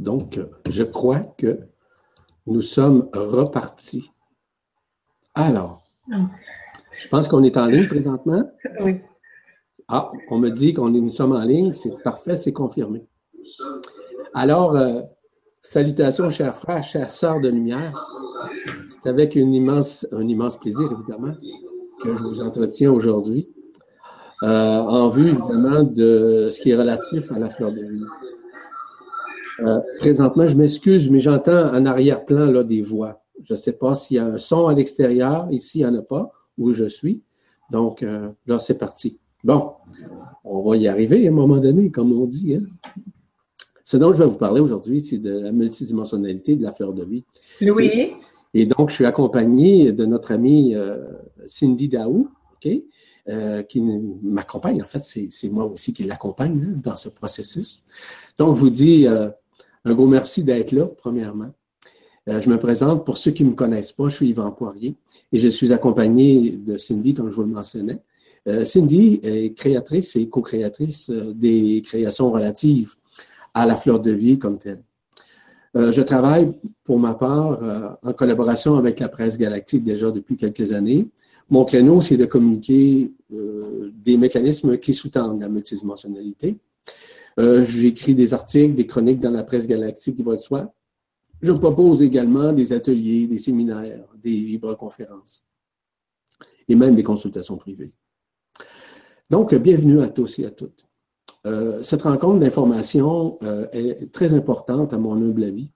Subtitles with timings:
[0.00, 1.60] Donc, je crois que
[2.46, 4.10] nous sommes repartis.
[5.34, 8.50] Alors, je pense qu'on est en ligne présentement.
[8.80, 9.02] Oui.
[9.88, 11.74] Ah, on me dit qu'on nous sommes en ligne.
[11.74, 13.06] C'est parfait, c'est confirmé.
[14.32, 15.02] Alors, euh,
[15.60, 18.00] salutations, chers frères, chères sœurs de lumière.
[18.88, 21.34] C'est avec une immense, un immense plaisir, évidemment,
[22.02, 23.50] que je vous entretiens aujourd'hui,
[24.44, 28.04] euh, en vue, évidemment, de ce qui est relatif à la fleur de vie.
[29.62, 33.22] Euh, présentement, je m'excuse, mais j'entends en arrière-plan là, des voix.
[33.42, 35.48] Je ne sais pas s'il y a un son à l'extérieur.
[35.50, 37.22] Ici, il n'y en a pas, où je suis.
[37.70, 39.18] Donc, euh, là, c'est parti.
[39.44, 39.72] Bon,
[40.44, 42.54] on va y arriver à un moment donné, comme on dit.
[42.54, 42.62] Hein?
[43.84, 47.04] Ce dont je vais vous parler aujourd'hui, c'est de la multidimensionnalité de la fleur de
[47.04, 47.24] vie.
[47.62, 48.12] Oui.
[48.52, 51.06] Et, donc, je suis accompagné de notre amie euh,
[51.46, 52.70] Cindy Daou, OK?
[53.68, 53.80] qui
[54.22, 54.82] m'accompagne.
[54.82, 57.84] En fait, c'est moi aussi qui l'accompagne hein, dans ce processus.
[58.38, 59.06] Donc, je vous dis
[59.84, 61.50] un gros merci d'être là, premièrement.
[62.28, 64.94] Euh, je me présente pour ceux qui ne me connaissent pas, je suis Yvan Poirier
[65.32, 68.02] et je suis accompagné de Cindy, comme je vous le mentionnais.
[68.46, 72.94] Euh, Cindy est créatrice et co-créatrice euh, des créations relatives
[73.54, 74.82] à la fleur de vie comme telle.
[75.74, 76.52] je travaille
[76.84, 77.58] pour ma part
[78.02, 81.08] en collaboration avec la presse galactique déjà depuis quelques années.
[81.48, 86.58] Mon créneau, c'est de communiquer des mécanismes qui sous-tendent la multidimensionnalité,
[87.40, 90.74] euh, j'écris des articles, des chroniques dans la presse galactique qui va de soi.
[91.40, 95.42] Je propose également des ateliers, des séminaires, des vibroconférences
[96.68, 97.92] et même des consultations privées.
[99.30, 100.84] Donc, bienvenue à tous et à toutes.
[101.46, 105.72] Euh, cette rencontre d'information euh, est très importante à mon humble avis.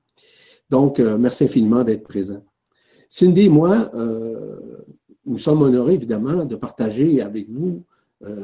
[0.69, 2.43] Donc, merci infiniment d'être présent.
[3.09, 3.93] Cindy et moi,
[5.25, 7.85] nous sommes honorés évidemment de partager avec vous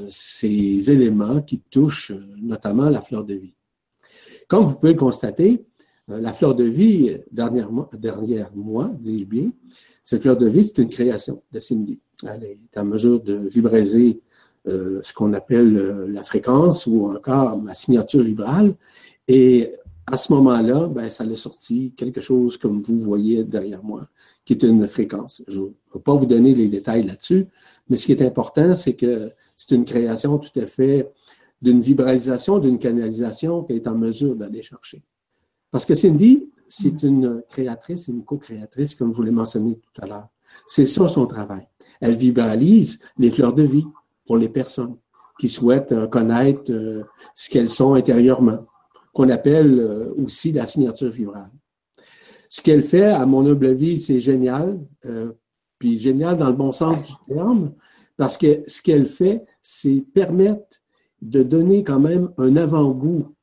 [0.08, 3.54] ces éléments qui touchent euh, notamment la fleur de vie.
[4.48, 5.64] Comme vous pouvez le constater,
[6.10, 9.52] euh, la fleur de vie, dernière, dernière mois, dis-je bien,
[10.04, 12.00] cette fleur de vie, c'est une création de Cindy.
[12.26, 15.72] Elle est en mesure de vibrer ce qu'on appelle
[16.12, 18.74] la fréquence ou encore ma signature vibrale.
[19.26, 19.72] Et
[20.10, 24.02] à ce moment-là, ben, ça a sorti quelque chose comme vous voyez derrière moi,
[24.44, 25.42] qui est une fréquence.
[25.46, 27.46] Je ne vais pas vous donner les détails là-dessus,
[27.88, 31.12] mais ce qui est important, c'est que c'est une création tout à fait
[31.60, 35.02] d'une vibralisation, d'une canalisation qu'elle est en mesure d'aller chercher.
[35.70, 40.28] Parce que Cindy, c'est une créatrice, une co-créatrice, comme vous l'avez mentionné tout à l'heure.
[40.66, 41.68] C'est ça son travail.
[42.00, 43.84] Elle vibralise les fleurs de vie
[44.24, 44.96] pour les personnes
[45.38, 47.04] qui souhaitent euh, connaître euh,
[47.34, 48.60] ce qu'elles sont intérieurement,
[49.12, 51.50] qu'on appelle euh, aussi la signature vibrale.
[52.48, 54.80] Ce qu'elle fait, à mon humble avis, c'est génial,
[55.78, 57.72] puis génial dans le bon sens du terme,
[58.20, 60.76] parce que ce qu'elle fait, c'est permettre
[61.22, 63.34] de donner quand même un avant-goût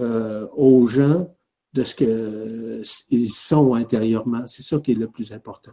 [0.00, 1.28] euh, aux gens
[1.74, 4.46] de ce qu'ils sont intérieurement.
[4.46, 5.72] C'est ça qui est le plus important.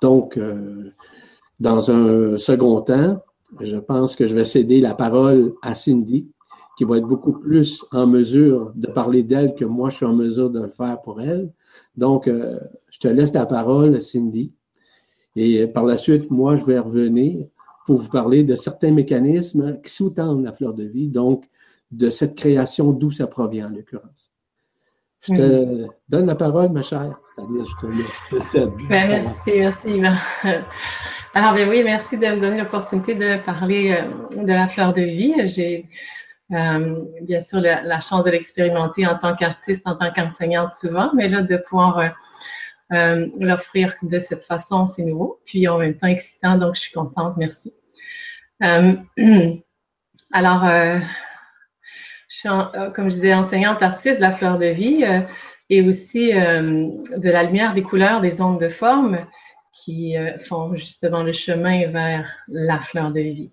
[0.00, 0.92] Donc, euh,
[1.60, 3.22] dans un second temps,
[3.60, 6.26] je pense que je vais céder la parole à Cindy,
[6.78, 10.14] qui va être beaucoup plus en mesure de parler d'elle que moi, je suis en
[10.14, 11.52] mesure de le faire pour elle.
[11.98, 12.58] Donc, euh,
[12.88, 14.54] je te laisse la parole, Cindy.
[15.36, 17.46] Et par la suite, moi, je vais revenir
[17.88, 21.44] pour vous parler de certains mécanismes qui sous-tendent la fleur de vie, donc
[21.90, 24.30] de cette création d'où ça provient en l'occurrence.
[25.22, 28.70] Je te donne la parole, ma chère, c'est-à-dire je te laisse, je te cède.
[28.90, 30.02] Ben, merci, merci.
[31.32, 35.00] Alors, ben oui, merci de me donner l'opportunité de parler euh, de la fleur de
[35.00, 35.32] vie.
[35.46, 35.88] J'ai
[36.52, 41.30] euh, bien sûr la, chance de l'expérimenter en tant qu'artiste, en tant qu'enseignante souvent, mais
[41.30, 42.14] là, de pouvoir
[42.92, 46.92] euh, l'offrir de cette façon, c'est nouveau, puis en même temps excitant, donc je suis
[46.92, 47.74] contente, merci.
[48.62, 48.96] Euh,
[50.32, 50.98] alors, euh,
[52.28, 52.48] je suis,
[52.94, 55.04] comme je disais, enseignante artiste de la fleur de vie
[55.70, 59.26] et aussi de la lumière, des couleurs, des ondes de forme
[59.72, 63.50] qui font justement le chemin vers la fleur de vie.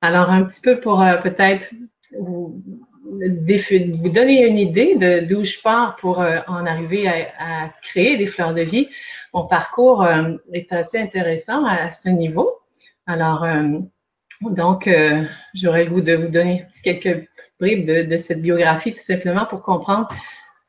[0.00, 1.74] Alors, un petit peu pour peut-être
[2.18, 2.62] vous,
[3.10, 8.54] vous donner une idée de d'où je pars pour en arriver à, créer des fleurs
[8.54, 8.88] de vie.
[9.32, 10.06] Mon parcours
[10.52, 12.58] est assez intéressant à ce niveau.
[13.08, 13.78] Alors, euh,
[14.42, 15.24] donc, euh,
[15.54, 17.26] j'aurais le goût de vous donner quelques
[17.58, 20.08] bribes de, cette biographie, tout simplement pour comprendre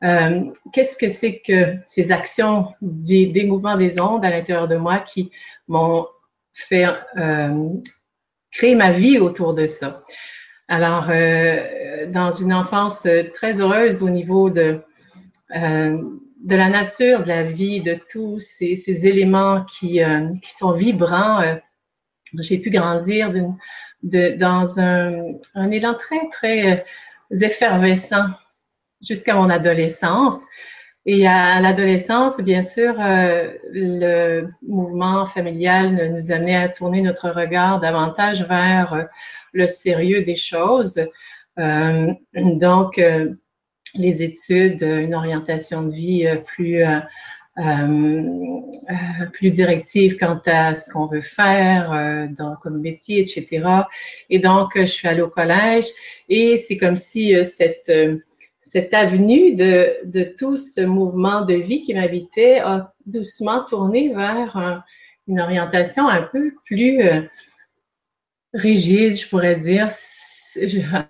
[0.06, 5.00] euh, qu'est-ce que c'est que ces actions des, mouvements des ondes à l'intérieur de moi
[5.00, 5.32] qui
[5.68, 6.08] m'ont
[6.54, 6.86] fait
[8.52, 10.04] créer ma vie autour de ça.
[10.70, 11.08] Alors,
[12.08, 14.82] dans une enfance très heureuse au niveau de,
[15.52, 20.00] de la nature, de la vie, de tous ces, éléments qui,
[20.42, 21.42] qui sont vibrants,
[22.38, 23.32] j'ai pu grandir
[24.04, 28.28] dans un, élan très, très euh, effervescent
[29.02, 30.46] jusqu'à mon adolescence.
[31.06, 37.80] Et à l'adolescence, bien sûr, euh, le mouvement familial nous amenait à tourner notre regard
[37.80, 39.04] davantage vers euh,
[39.54, 41.00] le sérieux des choses.
[41.58, 43.02] Euh, donc,
[43.96, 46.84] les études, une orientation de vie plus
[49.34, 53.66] plus directive quant à ce qu'on veut faire dans, comme métier, etc.
[54.30, 55.86] Et donc, je suis allée au collège
[56.30, 57.92] et c'est comme si cette
[58.62, 64.84] cette avenue de, de, tout ce mouvement de vie qui m'habitait a doucement tourné vers
[65.30, 67.22] une orientation un peu plus euh,
[68.54, 69.90] rigide, je pourrais dire.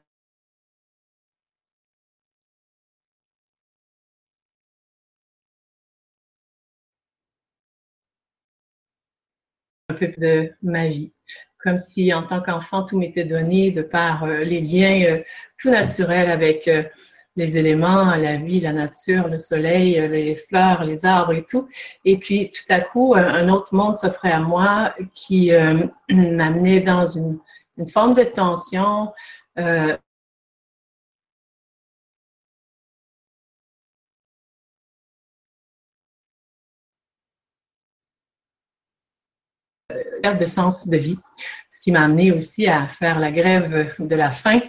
[10.18, 11.12] de ma vie
[11.60, 15.24] comme si en tant qu'enfant, tout m'était donné de par euh, les liens euh,
[15.58, 16.70] tout naturels avec
[17.40, 21.68] les éléments, la vie, la nature, le soleil, les fleurs, les arbres et tout.
[22.04, 27.06] Et puis tout à coup, un autre monde s'offrait à moi qui euh, m'amenait dans
[27.06, 27.40] une,
[27.88, 29.14] forme de tension.
[29.58, 29.96] Euh,
[40.40, 41.18] de sens de vie,
[41.70, 44.60] ce qui m'a amené aussi à faire la grève de la faim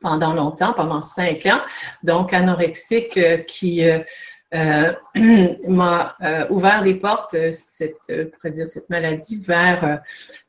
[0.00, 1.60] pendant longtemps, pendant cinq ans,
[2.02, 3.98] donc anorexique euh, qui euh,
[4.54, 4.92] euh,
[5.68, 6.16] m'a
[6.50, 8.12] ouvert les portes, cette,
[8.44, 10.00] dire, cette maladie, vers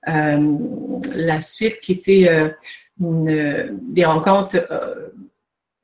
[0.06, 2.54] la suite qui était
[3.00, 4.58] des rencontres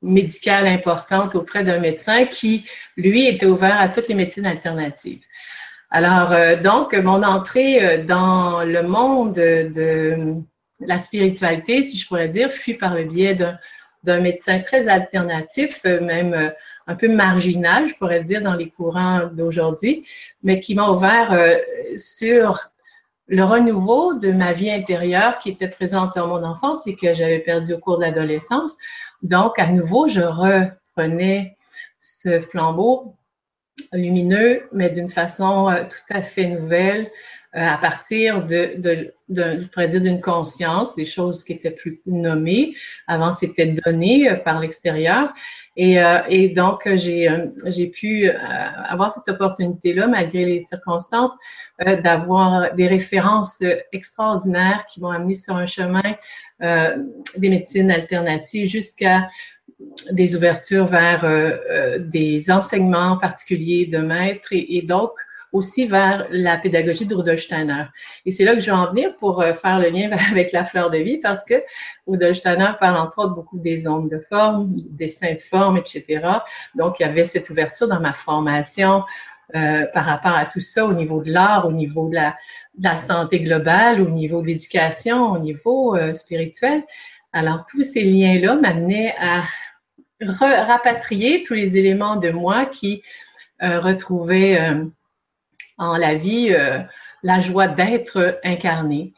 [0.02, 2.64] médicales importantes auprès d'un médecin qui,
[2.96, 5.24] lui, était ouvert à toutes les médecines alternatives.
[5.90, 10.42] Alors, donc, mon entrée dans le monde de
[10.86, 16.00] la spiritualité, si je pourrais dire, fut par le biais d'un médecin très alternatif, euh,
[16.00, 16.50] même euh,
[16.86, 20.06] un peu marginal, je pourrais dire, dans les courants d'aujourd'hui,
[20.42, 21.56] mais qui m'a ouvert euh,
[21.96, 22.70] sur
[23.28, 27.38] le renouveau de ma vie intérieure qui était présente dans mon enfance et que j'avais
[27.38, 28.76] perdu au cours de l'adolescence.
[29.22, 31.56] Donc, à nouveau, je reprenais
[32.00, 33.14] ce flambeau
[33.92, 37.10] lumineux, mais d'une façon tout à fait nouvelle,
[37.54, 42.74] à partir de, de, de d'une conscience, des choses qui étaient plus nommées.
[43.06, 45.34] Avant, c'était donné euh, par l'extérieur.
[45.76, 47.28] Et, euh, et, donc, j'ai
[47.66, 51.32] j'ai pu avoir cette opportunité-là, malgré les circonstances,
[51.78, 53.62] d'avoir des références
[53.92, 56.02] extraordinaires qui m'ont amené sur un chemin
[56.60, 59.30] des médecines alternatives jusqu'à
[60.10, 61.24] des ouvertures vers
[61.98, 65.12] des enseignements particuliers de maîtres et, et donc
[65.52, 67.84] aussi vers la pédagogie de Rudolf Steiner.
[68.24, 70.64] Et c'est là que je vais en venir pour euh, faire le lien avec la
[70.64, 71.62] fleur de vie parce que
[72.06, 76.26] Rudolf Steiner parle entre autres beaucoup des ondes de forme, des saintes formes, etc.
[76.74, 79.04] Donc, il y avait cette ouverture dans ma formation
[79.54, 82.36] euh, par rapport à tout ça au niveau de l'art, au niveau de la,
[82.78, 86.82] de santé globale, au niveau de l'éducation, au niveau euh, spirituel.
[87.34, 89.42] Alors, tous ces liens-là m'amenaient à
[90.20, 93.02] rapatrier tous les éléments de moi qui
[93.60, 94.58] retrouvaient
[95.78, 96.78] en la vie euh,
[97.22, 99.12] la joie d'être incarné.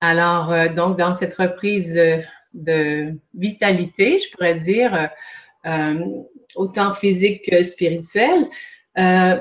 [0.00, 2.18] Alors, euh, donc, dans cette reprise euh,
[2.52, 5.10] de vitalité, je pourrais dire,
[6.54, 8.46] autant physique que spirituelle,
[8.94, 9.40] ben,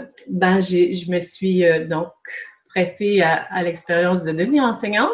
[0.62, 2.12] je me suis donc
[2.70, 5.12] prêtée à, l'expérience de devenir enseignante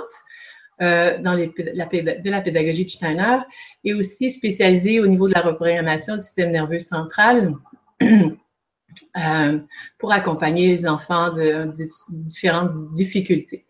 [0.79, 3.39] dans la, de la pédagogie de Steiner
[3.83, 7.53] et aussi spécialisée au niveau de la reprogrammation du système nerveux central
[9.17, 9.59] Euh,
[9.97, 11.71] pour accompagner les enfants de,
[12.09, 13.65] différentes difficultés.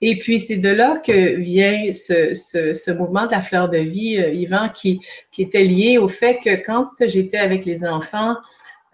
[0.00, 4.32] Et puis, c'est de là que vient ce, mouvement de la fleur de vie, euh,
[4.32, 8.36] Yvan, qui, qui était lié au fait que quand j'étais avec les enfants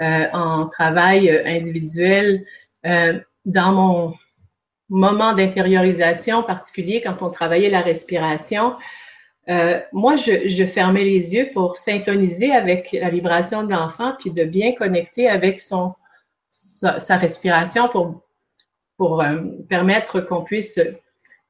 [0.01, 2.45] euh, en travail individuel,
[2.85, 4.15] dans mon
[4.89, 8.75] moment d'intériorisation particulier, quand on travaillait la respiration,
[9.49, 14.31] euh, moi, je, je, fermais les yeux pour syntoniser avec la vibration de l'enfant, puis
[14.31, 15.95] de bien connecter avec son,
[16.49, 18.23] sa, respiration pour,
[18.97, 20.81] pour euh, permettre qu'on puisse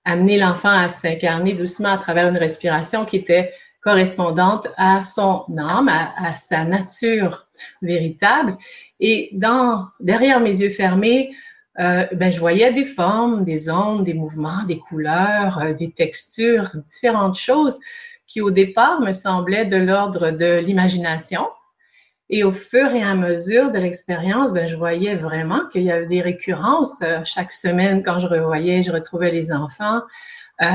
[0.05, 5.89] amener l'enfant à s'incarner doucement à travers une respiration qui était correspondante à son âme,
[5.89, 7.47] à, à sa nature
[7.81, 8.57] véritable.
[8.99, 11.33] Et dans, derrière mes yeux fermés,
[11.81, 16.71] euh, ben, je voyais des formes, des ondes, des mouvements, des couleurs, euh, des textures,
[16.87, 17.81] différentes choses
[18.27, 21.47] qui au départ me semblaient de l'ordre de l'imagination.
[22.31, 26.07] Et au fur et à mesure de l'expérience, ben, je voyais vraiment qu'il y avait
[26.07, 27.03] des récurrences.
[27.03, 30.01] Euh, chaque semaine, quand je revoyais, je retrouvais les enfants.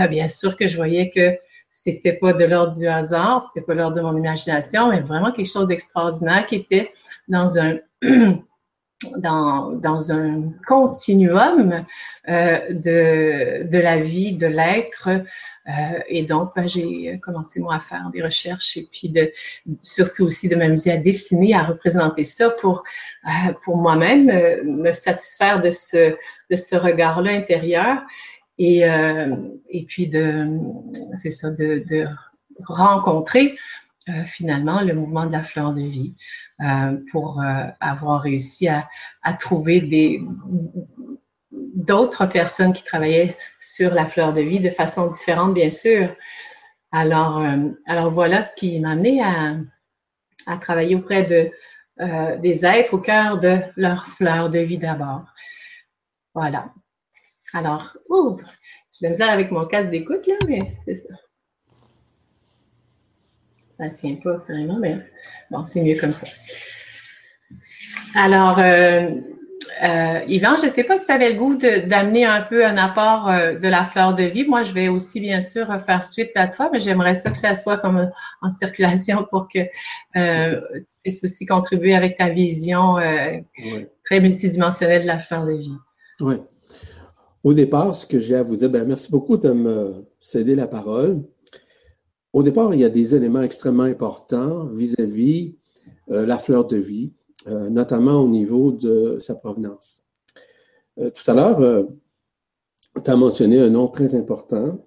[0.10, 1.38] bien sûr que je voyais que
[1.70, 5.52] c'était pas de l'ordre du hasard, c'était pas l'ordre de mon imagination, mais vraiment quelque
[5.52, 6.92] chose d'extraordinaire qui était
[7.28, 7.78] dans un
[9.18, 11.86] dans, un continuum
[12.28, 15.08] euh, de, de la vie, de l'être.
[15.08, 19.14] Euh, et donc, ben, j'ai commencé moi à faire des recherches et puis
[19.80, 22.84] surtout aussi de m'amuser à dessiner, à représenter ça pour,
[23.26, 24.26] euh, pour moi-même,
[24.66, 26.16] me satisfaire de ce,
[26.50, 28.02] de ce regard-là intérieur
[28.58, 28.80] et,
[29.70, 30.48] et puis de,
[31.16, 32.06] c'est ça, de, de
[32.66, 33.58] rencontrer
[34.08, 36.16] euh, finalement le mouvement de la fleur de vie
[36.62, 38.88] euh, pour euh, avoir réussi à,
[39.38, 40.22] trouver
[41.52, 46.16] d'autres personnes qui travaillaient sur la fleur de vie de façon différente, bien sûr.
[46.92, 47.44] Alors,
[47.86, 51.52] alors voilà ce qui m'a amené à, travailler auprès de,
[52.40, 55.26] des êtres au cœur de leur fleur de vie d'abord.
[56.34, 56.74] Voilà.
[57.54, 58.40] Alors, ouh,
[59.00, 61.14] j'ai de la avec mon casque d'écoute, là, mais c'est ça
[63.80, 64.98] ça ne tient pas vraiment, mais
[65.50, 66.28] bon, c'est mieux comme ça.
[68.14, 69.10] Alors, euh,
[69.84, 72.76] euh, Yvan, je ne sais pas si tu avais le goût d'amener un peu un
[72.76, 74.46] apport euh, de la fleur de vie.
[74.46, 77.56] Moi, je vais aussi, bien sûr, faire suite à toi, mais j'aimerais ça que ça
[77.56, 78.10] soit comme
[78.42, 82.96] en circulation pour que tu puisses aussi contribuer avec ta vision
[84.04, 85.78] très multidimensionnelle de la fleur de vie.
[86.20, 86.36] Oui.
[87.46, 90.68] Au départ, ce que j'ai à vous dire, ben, merci beaucoup de me céder la
[90.68, 91.24] parole.
[92.32, 95.56] Au départ, il y a des éléments extrêmement importants vis-à-vis
[96.12, 97.12] euh, la fleur de vie,
[97.48, 100.04] euh, notamment au niveau de sa provenance.
[101.00, 101.88] Euh, tout à l'heure,
[103.04, 104.86] tu as mentionné un nom très important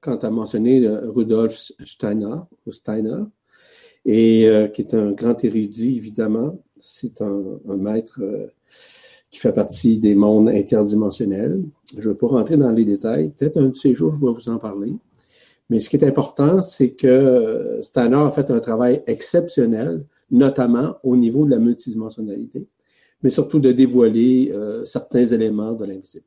[0.00, 3.22] quand tu as mentionné Rudolf Steiner, ou Steiner
[4.06, 6.62] et qui est un grand érudit, évidemment.
[6.78, 8.20] C'est un, un, maître
[9.30, 11.62] qui fait partie des mondes interdimensionnels.
[11.96, 13.30] Je ne vais pas rentrer dans les détails.
[13.30, 14.94] Peut-être un de ces jours, je vais vous en parler.
[15.70, 21.16] Mais ce qui est important, c'est que Steiner a fait un travail exceptionnel, notamment au
[21.16, 22.66] niveau de la multidimensionnalité,
[23.22, 26.26] mais surtout de dévoiler euh, certains éléments de l'invisible.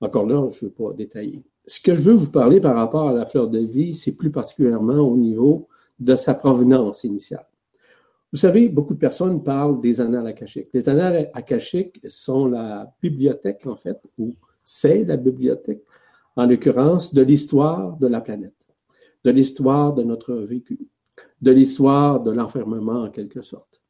[0.00, 1.42] Encore là, je ne veux pas détailler.
[1.66, 4.30] Ce que je veux vous parler par rapport à la fleur de vie, c'est plus
[4.30, 5.68] particulièrement au niveau
[5.98, 7.46] de sa provenance initiale.
[8.32, 10.68] Vous savez, beaucoup de personnes parlent des annales akashiques.
[10.74, 15.82] Les annales akashiques sont la bibliothèque, en fait, ou c'est la bibliothèque
[16.38, 18.66] en l'occurrence de l'histoire de la planète,
[19.24, 20.78] de l'histoire de notre vécu,
[21.42, 23.82] de l'histoire de l'enfermement en quelque sorte.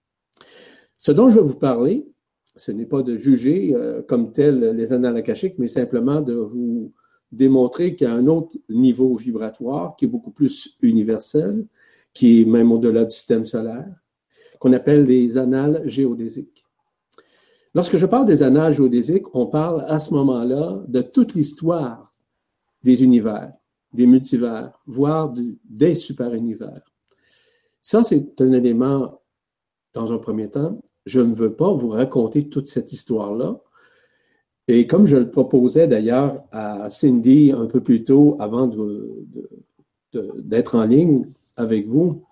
[0.97, 2.09] Ce dont je vais vous parler,
[2.57, 6.91] ce n'est pas de juger euh, comme tel les annales akashiques, mais simplement de vous
[7.31, 11.67] démontrer qu'il y a un autre niveau vibratoire qui est beaucoup plus universel,
[12.15, 13.95] qui est même au-delà du système solaire,
[14.59, 16.65] qu'on appelle les annales géodésiques.
[17.75, 22.08] Lorsque je parle des annales géodésiques, on parle à ce moment-là de toute l'histoire
[22.83, 23.53] des univers,
[23.93, 25.33] des multivers, voire
[25.65, 26.83] des super-univers.
[27.83, 29.21] Ça, c'est un élément,
[29.95, 33.61] dans un premier temps, je ne veux pas vous raconter toute cette histoire-là.
[34.69, 38.71] Et comme je le proposais d'ailleurs à Cindy un peu plus tôt, avant
[40.13, 41.25] d'être en ligne
[41.57, 42.23] avec vous,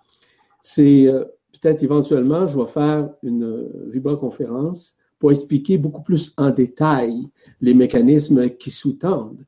[0.61, 7.27] c'est euh, peut-être éventuellement, je vais faire une vibra-conférence pour expliquer beaucoup plus en détail
[7.61, 9.47] les mécanismes qui sous-tendent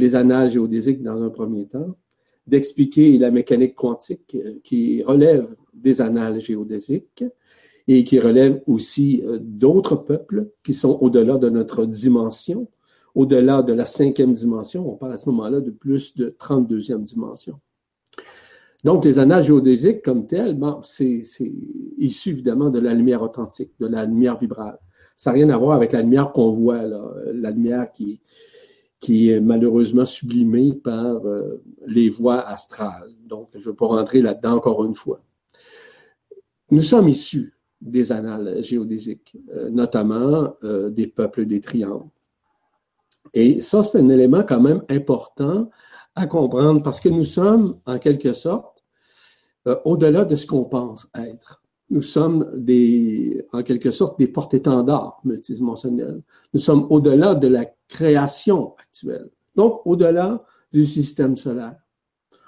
[0.00, 1.96] les annales géodésiques dans un premier temps,
[2.46, 7.24] d'expliquer la mécanique quantique euh, qui relève des annales géodésiques
[7.86, 12.68] et qui relève aussi euh, d'autres peuples qui sont au-delà de notre dimension,
[13.14, 14.90] au-delà de la cinquième dimension.
[14.90, 17.60] On parle à ce moment-là de plus de 32e dimension.
[18.82, 21.20] Donc, les annales géodésiques comme telles, bon, c'est
[21.98, 24.78] issu évidemment de la lumière authentique, de la lumière vibrale.
[25.16, 27.02] Ça n'a rien à voir avec la lumière qu'on voit, là,
[27.34, 28.22] la lumière qui,
[29.00, 33.10] qui est malheureusement sublimé par euh, les voies astrales.
[33.24, 35.20] Donc, je ne vais pas rentrer là-dedans encore une fois.
[36.70, 42.10] Nous sommes issus des annales géodésiques, euh, notamment euh, des peuples des triangles.
[43.32, 45.70] Et ça, c'est un élément quand même important
[46.14, 48.84] à comprendre parce que nous sommes, en quelque sorte,
[49.84, 51.59] au-delà de ce qu'on pense être.
[51.90, 56.22] Nous sommes des, en quelque sorte des porte-étendards multidimensionnels.
[56.54, 59.28] Nous sommes au-delà de la création actuelle.
[59.56, 60.42] Donc, au-delà
[60.72, 61.76] du système solaire.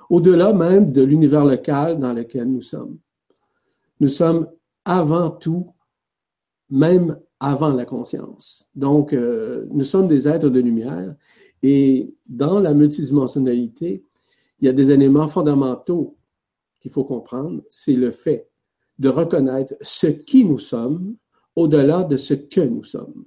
[0.08, 2.98] Au-delà même de l'univers local dans lequel nous sommes.
[3.98, 4.48] Nous sommes
[4.84, 5.72] avant tout,
[6.70, 8.68] même avant la conscience.
[8.74, 11.14] Donc, euh, nous sommes des êtres de lumière
[11.62, 14.04] et dans la multidimensionnalité,
[14.60, 16.16] il y a des éléments fondamentaux
[16.80, 17.62] qu'il faut comprendre.
[17.68, 18.48] C'est le fait
[19.02, 21.16] de reconnaître ce qui nous sommes
[21.56, 23.24] au-delà de ce que nous sommes.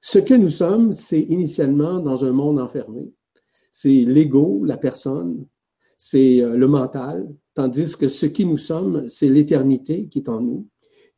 [0.00, 3.14] Ce que nous sommes, c'est initialement dans un monde enfermé.
[3.70, 5.46] C'est l'ego, la personne,
[5.96, 10.40] c'est euh, le mental, tandis que ce qui nous sommes, c'est l'éternité qui est en
[10.40, 10.66] nous,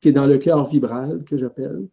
[0.01, 1.89] qui est dans le cœur vibral que j'appelle,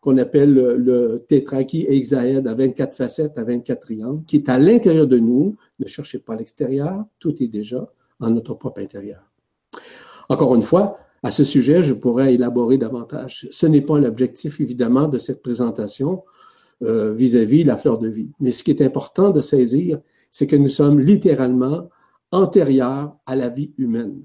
[0.00, 5.06] qu'on appelle le, le hexaède à 24 facettes, à 24 triangles, qui est à l'intérieur
[5.06, 5.56] de nous.
[5.78, 9.32] Ne cherchez pas l'extérieur, tout est déjà en notre propre intérieur.
[10.28, 13.48] Encore une fois, à ce sujet, je pourrais élaborer davantage.
[13.50, 16.22] Ce n'est pas l'objectif, évidemment, de cette présentation
[16.82, 18.30] euh, vis-à-vis la fleur de vie.
[18.40, 19.98] Mais ce qui est important de saisir,
[20.30, 21.88] c'est que nous sommes littéralement
[22.30, 24.22] antérieurs à la vie humaine,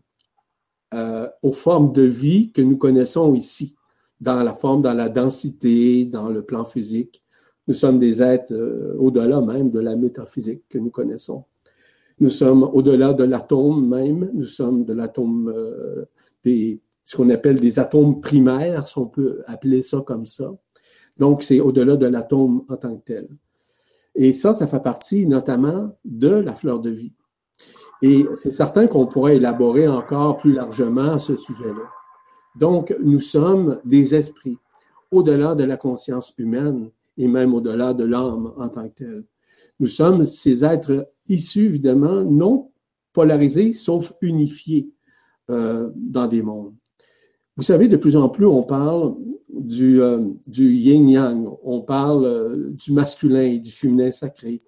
[0.94, 3.76] euh, aux formes de vie que nous connaissons ici,
[4.20, 7.24] dans la forme, dans la densité, dans le plan physique.
[7.70, 11.46] Nous sommes des êtres euh, au-delà même de la métaphysique que nous connaissons.
[12.20, 15.56] Nous sommes au-delà de l'atome même, nous sommes de l'atome
[16.44, 20.54] des ce qu'on appelle des atomes primaires, si on peut appeler ça comme ça.
[21.18, 23.28] Donc, c'est au-delà de l'atome en tant que tel.
[24.14, 27.14] Et ça, ça fait partie notamment de la fleur de vie.
[28.04, 31.90] Et c'est certain qu'on pourrait élaborer encore plus largement ce sujet-là.
[32.56, 34.60] Donc, nous sommes des esprits,
[35.10, 39.24] au-delà de la conscience humaine et même au-delà de l'âme en tant que tel.
[39.80, 42.70] Nous sommes ces êtres issus, évidemment, non
[43.14, 44.92] polarisés, sauf unifiés
[45.50, 46.76] euh, dans des mondes.
[47.60, 49.16] Vous savez, de plus en plus, on parle
[49.50, 54.62] du, euh, yin-yang, on parle euh, du masculin et du féminin sacré,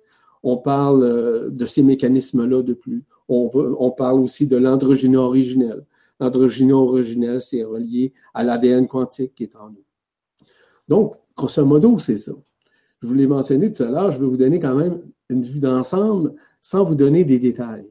[0.43, 3.05] on parle euh, de ces mécanismes-là de plus.
[3.29, 5.85] On, on parle aussi de l'androgyne originel.
[6.19, 9.85] L'androgyne originel, c'est relié à l'ADN quantique qui est en nous.
[10.89, 12.33] Donc, grosso modo, c'est ça.
[13.01, 15.61] Je vous l'ai mentionné tout à l'heure, je vais vous donner quand même une vue
[15.61, 17.87] d'ensemble sans vous donner des détails.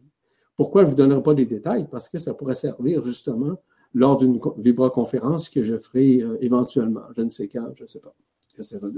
[0.56, 1.88] Pourquoi je ne vous donnerai pas des détails?
[1.90, 3.56] Parce que ça pourrait servir justement
[3.94, 7.02] lors d'une vibra-conférence que je ferai euh, éventuellement.
[7.16, 8.14] Je ne sais quand, je ne sais pas.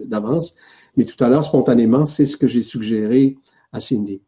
[0.07, 0.55] D'avance.
[0.97, 3.39] Mais tout à l'heure, spontanément, c'est ce que j'ai suggéré
[3.71, 4.21] à Cindy.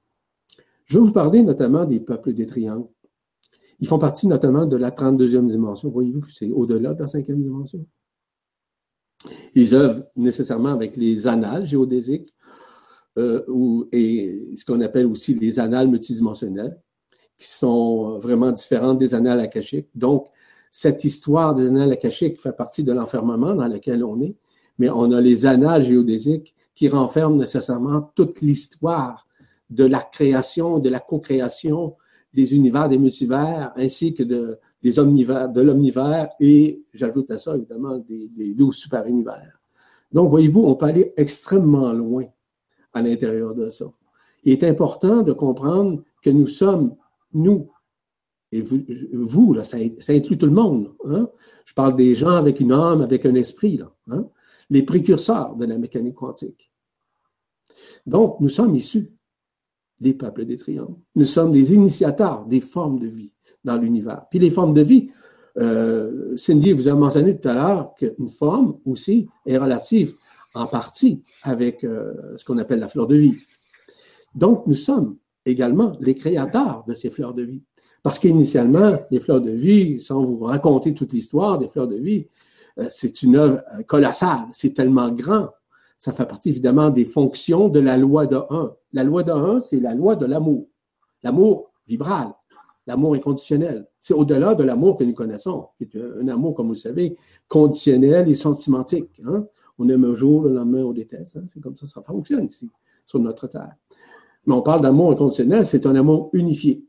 [0.87, 2.87] Je vais vous parler notamment des peuples des triangles.
[3.80, 5.90] Ils font partie notamment de la 32e dimension.
[5.90, 7.85] Voyez-vous que c'est au-delà de la cinquième dimension?
[9.55, 12.33] Ils œuvrent nécessairement avec les annales géodésiques
[13.18, 16.79] euh, ou, et ce qu'on appelle aussi les annales multidimensionnelles,
[17.37, 19.88] qui sont vraiment différentes des annales akashiques.
[19.94, 20.29] Donc,
[20.76, 24.34] cette histoire des annales akashiques fait partie de l'enfermement dans lequel on est,
[24.80, 29.24] mais on a les annales géodésiques qui renferment nécessairement toute l'histoire
[29.70, 31.94] de la création, de la co-création
[32.32, 34.58] des univers, des multivers, ainsi que de,
[35.62, 39.60] l'omnivers et, j'ajoute à ça évidemment, des, des douze super-univers.
[40.10, 42.24] Donc, voyez-vous, on peut aller extrêmement loin
[42.92, 43.87] à l'intérieur de ça.
[44.42, 46.96] Il est important de comprendre que nous sommes,
[47.32, 47.68] nous,
[48.55, 48.62] et
[49.12, 50.95] vous, là, ça, inclut tout le monde.
[51.05, 51.29] Hein.
[51.64, 54.29] Je parle des gens avec une âme, avec un esprit, là, hein.
[54.71, 56.71] les précurseurs de la mécanique quantique.
[58.07, 59.11] Donc, nous sommes issus
[60.01, 60.97] des peuples des triangles.
[61.14, 63.33] Nous sommes des initiateurs des formes de vie
[63.64, 64.27] dans l'univers.
[64.31, 65.11] Puis les formes de vie,
[65.57, 70.14] euh, Cindy vous a mentionné tout à l'heure qu'une forme aussi est relative
[70.55, 73.37] en partie avec euh, ce qu'on appelle la fleur de vie.
[74.35, 77.62] Donc, nous sommes également les créateurs de ces fleurs de vie.
[78.05, 82.29] Parce qu'initialement, les fleurs de vie, sans vous raconter toute l'histoire des fleurs de vie,
[82.79, 85.49] euh, c'est une œuvre euh, colossale, c'est tellement grand.
[85.97, 88.75] Ça fait partie évidemment des fonctions de la loi de 1.
[88.93, 90.69] La loi de 1, c'est la loi de l'amour.
[91.23, 92.29] L'amour vibral,
[92.87, 93.88] l'amour inconditionnel.
[93.99, 97.17] C'est au-delà de l'amour que nous connaissons, qui est un amour, comme vous le savez,
[97.49, 99.19] conditionnel et sentimentique.
[99.25, 99.47] Hein.
[99.79, 101.38] On aime un jour, le lendemain, on déteste.
[101.38, 101.47] Hein.
[101.49, 102.71] C'est comme ça ça fonctionne ici,
[103.07, 103.73] sur notre terre.
[104.45, 106.85] Mais on parle d'amour inconditionnel, c'est un amour unifié.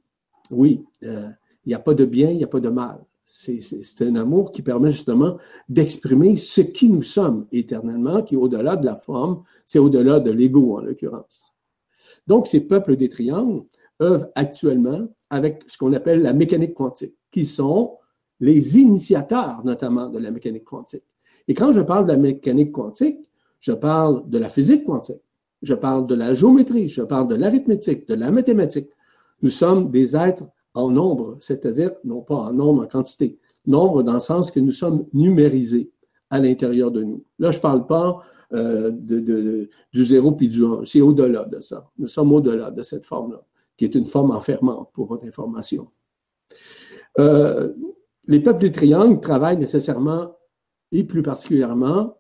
[0.51, 1.29] Oui, euh,
[1.65, 3.03] il n'y a pas de bien, il n'y a pas de mal.
[3.25, 8.75] C'est un amour qui permet justement d'exprimer ce qui nous sommes éternellement, qui est au-delà
[8.75, 11.51] de la forme, c'est au-delà de l'ego en l'occurrence.
[12.27, 13.63] Donc, ces peuples des triangles
[14.01, 17.97] œuvrent actuellement avec ce qu'on appelle la mécanique quantique, qui sont
[18.39, 21.03] les initiateurs notamment de la mécanique quantique.
[21.47, 23.17] Et quand je parle de la mécanique quantique,
[23.59, 25.21] je parle de la physique quantique,
[25.61, 28.89] je parle de la géométrie, je parle de l'arithmétique, de la mathématique,
[29.41, 33.37] nous sommes des êtres en nombre, c'est-à-dire non pas en nombre, en quantité.
[33.65, 35.91] Nombre dans le sens que nous sommes numérisés
[36.29, 37.23] à l'intérieur de nous.
[37.39, 38.19] Là, je ne parle pas
[38.53, 40.81] euh, de, du zéro puis du un.
[40.85, 41.89] C'est au-delà de ça.
[41.97, 43.43] Nous sommes au-delà de cette forme-là,
[43.77, 45.87] qui est une forme enfermante pour votre information.
[47.19, 47.73] Euh,
[48.27, 50.35] les peuples du triangle travaillent nécessairement
[50.91, 52.17] et plus particulièrement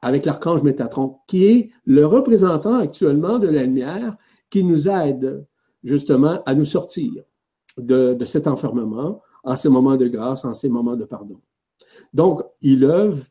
[0.00, 4.16] avec l'archange Métatron, qui est le représentant actuellement de la lumière
[4.50, 5.44] qui nous aide
[5.88, 7.24] justement à nous sortir
[7.76, 11.40] de, cet enfermement en ces moments de grâce, en ces moments de pardon.
[12.12, 13.22] Donc, il œuvre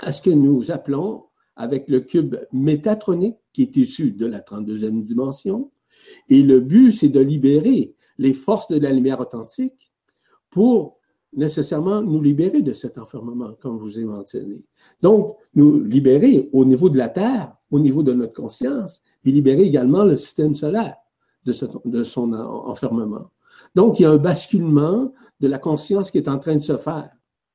[0.00, 5.02] à ce que nous appelons, avec le cube métatronique qui est issu de la 32e
[5.02, 5.70] dimension,
[6.28, 9.92] Et le but, c'est de libérer les forces de la lumière authentique
[10.50, 10.98] pour
[11.34, 14.64] nécessairement nous libérer de cet enfermement, comme je vous ai mentionné.
[15.00, 19.62] Donc, nous libérer au niveau de la Terre, au niveau de notre conscience, et libérer
[19.62, 20.96] également le système solaire
[21.44, 21.52] de,
[21.84, 23.24] de son enfermement.
[23.74, 26.76] Donc, il y a un basculement de la conscience qui est en train de se
[26.76, 27.10] faire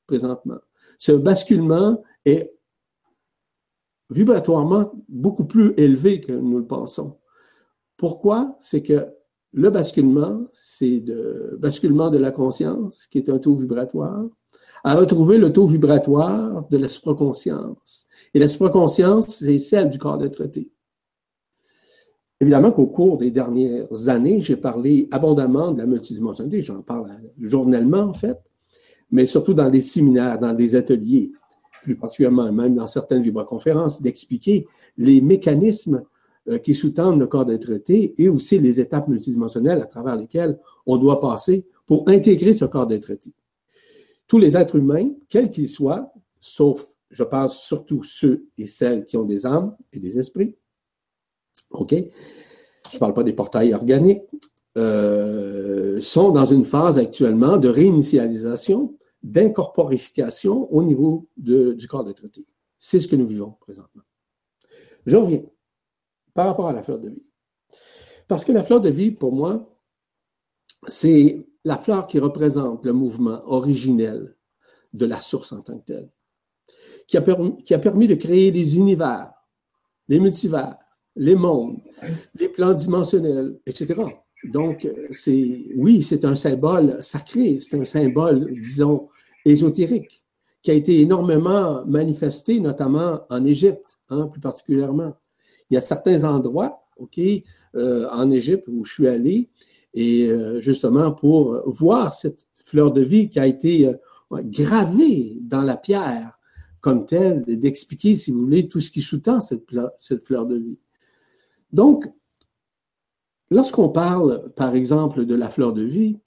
[0.06, 0.60] présentement.
[0.97, 2.54] Ce basculement est
[4.10, 7.17] vibratoirement beaucoup plus élevé que nous le pensons.
[7.97, 8.56] Pourquoi?
[8.60, 9.08] C'est que
[9.54, 14.26] le basculement, c'est le basculement de la conscience, qui est un taux vibratoire,
[14.84, 18.08] à retrouver le taux vibratoire de l'esprit-conscience.
[18.34, 20.71] Et l'esprit-conscience, c'est celle du corps d'être traité.
[22.39, 28.02] Évidemment qu'au cours des dernières années, j'ai parlé abondamment de la multidimensionnalité, j'en parle journellement
[28.02, 28.38] en fait,
[29.10, 31.32] mais surtout dans des séminaires, dans des ateliers,
[31.82, 36.04] plus particulièrement même dans certaines vibroconférences, d'expliquer les mécanismes
[36.50, 40.60] euh, qui sous-tendent le corps d'être traité et aussi les étapes multidimensionnelles à travers lesquelles
[40.86, 43.34] on doit passer pour intégrer ce corps d'être traité.
[44.28, 49.17] Tous les êtres humains, quels qu'ils soient, sauf, je pense surtout ceux et celles qui
[49.17, 50.56] ont des âmes et des esprits,
[51.71, 51.93] OK?
[51.93, 54.23] Je ne parle pas des portails organiques,
[54.77, 62.45] euh, sont dans une phase actuellement de réinitialisation, d'incorporification au niveau du corps de traité.
[62.77, 64.03] C'est ce que nous vivons présentement.
[65.06, 65.43] Je reviens
[66.34, 67.23] par rapport à la fleur de vie.
[68.27, 69.75] Parce que la fleur de vie, pour moi,
[70.86, 74.38] c'est la fleur qui représente le mouvement originel
[74.93, 76.12] de la source en tant que telle,
[77.08, 79.34] qui a permis, qui a permis de créer les univers,
[80.08, 80.77] les multivers,
[81.17, 81.77] les mondes,
[82.39, 83.95] les plans dimensionnels, etc.
[84.45, 89.08] Donc, c'est, oui, c'est un symbole sacré, c'est un symbole, disons,
[89.45, 90.23] ésotérique,
[90.62, 95.15] qui a été énormément manifesté, notamment en Égypte, hein, plus particulièrement.
[95.69, 97.19] Il y a certains endroits, OK,
[97.75, 99.49] euh, en Égypte où je suis allé,
[99.93, 103.93] et euh, justement pour voir cette fleur de vie qui a été euh,
[104.43, 106.38] gravée dans la pierre
[106.82, 109.65] comme telle, d'expliquer, si vous voulez, tout ce qui sous-tend cette,
[109.97, 110.77] cette fleur de vie.
[111.71, 112.06] Donc,
[113.49, 116.19] lorsqu'on parle, par exemple, de la fleur de vie,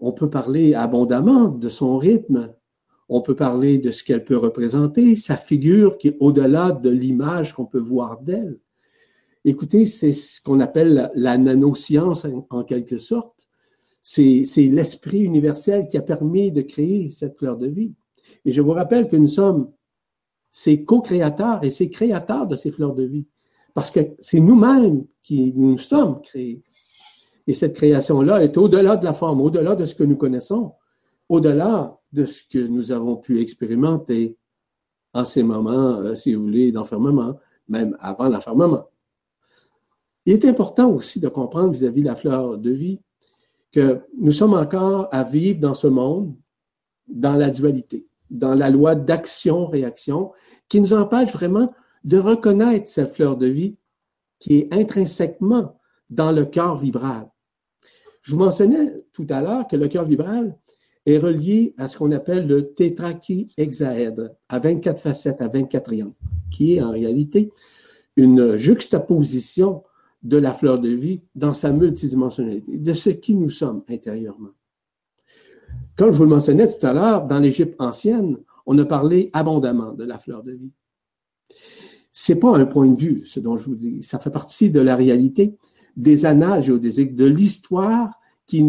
[0.00, 2.54] on peut parler abondamment de son rythme,
[3.08, 7.54] on peut parler de ce qu'elle peut représenter, sa figure qui est au-delà de l'image
[7.54, 8.58] qu'on peut voir d'elle.
[9.44, 13.46] Écoutez, c'est ce qu'on appelle la, nanoscience en, quelque sorte.
[14.02, 17.94] C'est l'esprit universel qui a permis de créer cette fleur de vie.
[18.44, 19.70] Et je vous rappelle que nous sommes
[20.50, 23.26] ces co-créateurs et ces créateurs de ces fleurs de vie.
[23.76, 26.62] Parce que c'est nous-mêmes qui nous sommes créés.
[27.46, 30.72] Et cette création-là est au-delà de la forme, au-delà de ce que nous connaissons,
[31.28, 34.34] au-delà de ce que nous avons pu expérimenter
[35.12, 37.36] en ces moments, euh, si vous voulez, d'enfermement,
[37.68, 38.88] même avant l'enfermement.
[40.24, 42.98] Il est important aussi de comprendre vis-à-vis de la fleur de vie
[43.72, 46.34] que nous sommes encore à vivre dans ce monde,
[47.08, 50.32] dans la dualité, dans la loi d'action-réaction,
[50.66, 51.70] qui nous empêche vraiment
[52.06, 53.76] de reconnaître cette fleur de vie
[54.38, 57.28] qui est intrinsèquement dans le cœur vibral.
[58.22, 60.56] Je vous mentionnais tout à l'heure que le cœur vibral
[61.04, 66.14] est relié à ce qu'on appelle le tétrachihexaèdre, à 24 facettes, à 24 triangles,
[66.50, 67.52] qui est en réalité
[68.16, 69.82] une juxtaposition
[70.22, 74.50] de la fleur de vie dans sa multidimensionnalité, de ce qui nous sommes intérieurement.
[75.96, 79.92] Comme je vous le mentionnais tout à l'heure, dans l'Égypte ancienne, on a parlé abondamment
[79.92, 80.72] de la fleur de vie.
[82.18, 84.02] C'est pas un point de vue, ce dont je vous dis.
[84.02, 85.54] Ça fait partie de la réalité
[85.98, 88.64] des annales géodésiques, de l'histoire qui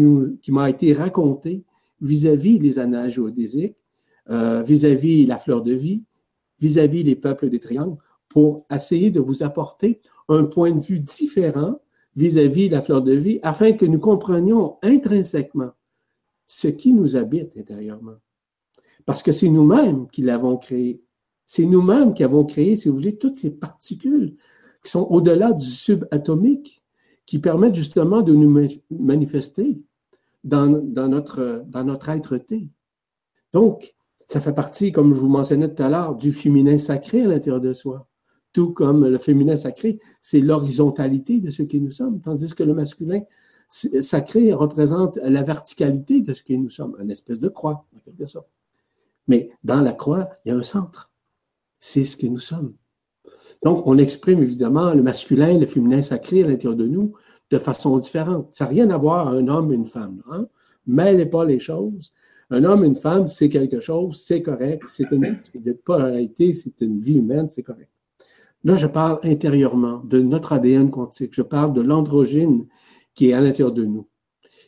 [0.48, 1.64] m'a été racontée
[2.02, 3.74] vis-à-vis des annales géodésiques,
[4.28, 6.02] euh, vis-à-vis la fleur de vie,
[6.60, 7.96] vis-à-vis les peuples des triangles,
[8.28, 11.80] pour essayer de vous apporter un point de vue différent
[12.16, 15.70] vis-à-vis la fleur de vie, afin que nous comprenions intrinsèquement
[16.46, 18.18] ce qui nous habite intérieurement.
[19.06, 21.02] Parce que c'est nous-mêmes qui l'avons créé.
[21.50, 24.34] C'est nous-mêmes qui avons créé, si vous voulez, toutes ces particules
[24.84, 26.84] qui sont au-delà du subatomique,
[27.24, 29.80] qui permettent justement de nous manifester
[30.44, 32.68] dans, notre, notre être-té.
[33.54, 33.94] Donc,
[34.26, 37.62] ça fait partie, comme je vous mentionnais tout à l'heure, du féminin sacré à l'intérieur
[37.62, 38.06] de soi.
[38.52, 42.74] Tout comme le féminin sacré, c'est l'horizontalité de ce que nous sommes, tandis que le
[42.74, 43.22] masculin
[43.70, 48.26] sacré représente la verticalité de ce que nous sommes, une espèce de croix, en quelque
[48.26, 48.50] sorte.
[49.28, 51.07] Mais dans la croix, il y a un centre
[51.80, 52.74] c'est ce que nous sommes.
[53.64, 57.12] Donc, on exprime évidemment le masculin, le féminin sacré à l'intérieur de nous
[57.50, 58.48] de façon différente.
[58.52, 60.20] Ça n'a rien à voir un homme et une femme.
[60.30, 60.46] Hein?
[60.86, 62.12] Mêlez pas les choses.
[62.50, 65.38] Un homme et une femme, c'est quelque chose, c'est correct, c'est une,
[65.84, 67.90] pas réalité, c'est une vie humaine, c'est correct.
[68.64, 71.34] Là, je parle intérieurement de notre ADN quantique.
[71.34, 72.66] Je parle de l'androgyne
[73.14, 74.08] qui est à l'intérieur de nous.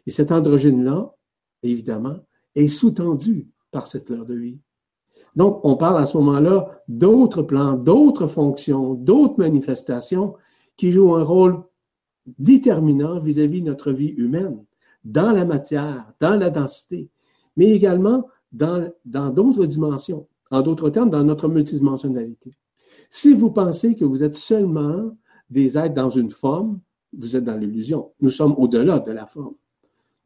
[0.07, 1.14] Et cet androgyne-là,
[1.62, 2.16] évidemment,
[2.55, 4.61] est sous-tendu par cette fleur de vie.
[5.37, 10.35] Donc, on parle à ce moment-là d'autres plans, d'autres fonctions, d'autres manifestations
[10.77, 11.62] qui jouent un rôle
[12.38, 14.64] déterminant vis-à-vis de notre vie humaine,
[15.05, 17.09] dans la matière, dans la densité,
[17.57, 20.27] mais également dans d'autres dimensions.
[20.51, 22.57] En d'autres termes, dans notre multidimensionnalité.
[23.09, 25.16] Si vous pensez que vous êtes seulement
[25.49, 26.81] des êtres dans une forme,
[27.16, 28.11] vous êtes dans l'illusion.
[28.21, 29.55] Nous sommes au-delà de la forme.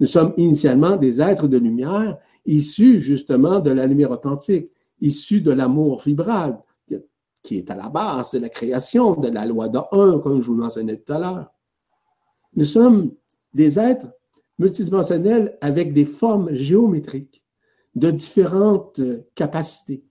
[0.00, 5.52] Nous sommes initialement des êtres de lumière issus justement de la lumière authentique, issus de
[5.52, 6.62] l'amour vibral,
[7.42, 10.46] qui est à la base de la création, de la loi de un, comme je
[10.46, 11.52] vous mentionnais tout à l'heure.
[12.56, 13.12] Nous sommes
[13.52, 14.08] des êtres
[14.58, 17.44] multidimensionnels avec des formes géométriques
[17.94, 19.00] de différentes
[19.34, 20.04] capacités.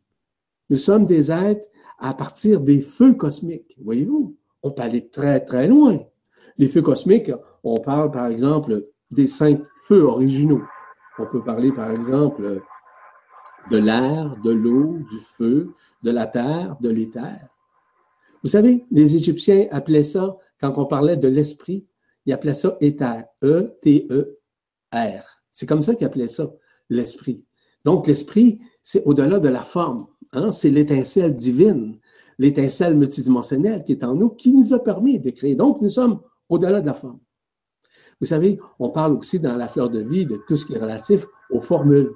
[0.70, 1.68] Nous sommes des êtres
[2.00, 3.78] à partir des feux cosmiques.
[3.82, 6.00] Voyez-vous, on peut aller très, très loin.
[6.58, 7.32] Les feux cosmiques,
[7.64, 10.62] on parle par exemple des cinq feux originaux.
[11.18, 12.62] On peut parler par exemple
[13.72, 15.74] de l'air, de l'eau, du feu,
[16.04, 17.50] de la terre, de l'éther.
[18.44, 21.86] Vous savez, les Égyptiens appelaient ça, quand on parlait de l'esprit,
[22.26, 25.24] ils appelaient ça éther, E-T-E-R.
[25.52, 26.52] C'est comme ça qu'ils appelaient ça,
[26.90, 27.44] l'esprit.
[27.86, 30.08] Donc, l'esprit, c'est au-delà de la forme.
[30.34, 30.52] Hein?
[30.52, 32.00] C'est l'étincelle divine,
[32.38, 35.56] l'étincelle multidimensionnelle qui est en nous, qui nous a permis de créer.
[35.56, 37.20] Donc, nous sommes au-delà de la forme.
[38.20, 40.80] Vous savez, on parle aussi dans la fleur de vie de tout ce qui est
[40.80, 42.12] relatif aux formules.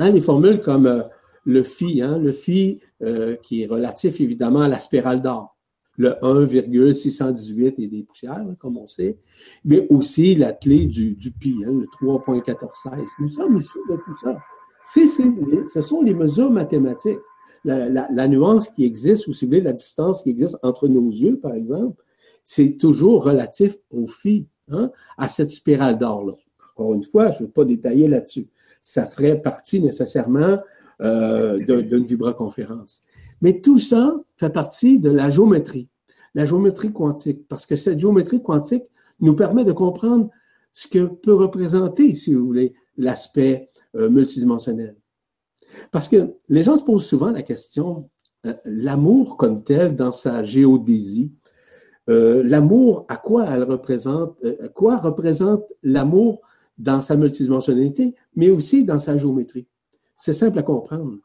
[0.00, 1.02] Hein, les formules comme euh,
[1.44, 5.58] le phi, hein, le phi euh, qui est relatif évidemment à la spirale d'or,
[5.98, 9.18] le 1,618 et des poussières, comme on sait,
[9.62, 13.04] mais aussi la clé du, pi, hein, le 3,1416.
[13.18, 14.38] Nous sommes issus de tout ça.
[14.84, 17.18] C'est, ce sont les mesures mathématiques.
[17.64, 21.38] La, nuance qui existe, ou si vous voulez, la distance qui existe entre nos yeux,
[21.38, 22.02] par exemple,
[22.42, 26.32] c'est toujours relatif au phi, hein, à cette spirale d'or-là.
[26.74, 28.48] Encore une fois, je ne vais pas détailler là-dessus
[28.82, 30.58] ça ferait partie nécessairement
[31.00, 33.02] euh, d'une vibroconférence.
[33.40, 35.88] Mais tout ça fait partie de la géométrie,
[36.34, 38.84] la géométrie quantique, parce que cette géométrie quantique
[39.20, 40.28] nous permet de comprendre
[40.72, 44.96] ce que peut représenter, si vous voulez, l'aspect euh, multidimensionnel.
[45.90, 48.08] Parce que les gens se posent souvent la question,
[48.46, 51.32] euh, l'amour comme tel dans sa géodésie,
[52.08, 54.36] euh, l'amour, à quoi elle représente,
[54.74, 56.40] quoi représente l'amour
[56.80, 59.66] dans sa multidimensionnalité, mais aussi dans sa géométrie.
[60.16, 61.18] C'est simple à comprendre.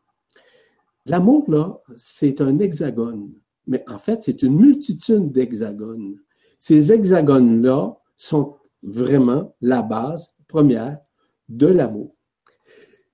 [1.06, 3.32] L'amour, là, c'est un hexagone,
[3.66, 6.18] mais en fait, c'est une multitude d'hexagones.
[6.60, 11.00] Ces hexagones-là sont vraiment la base première
[11.48, 12.16] de l'amour.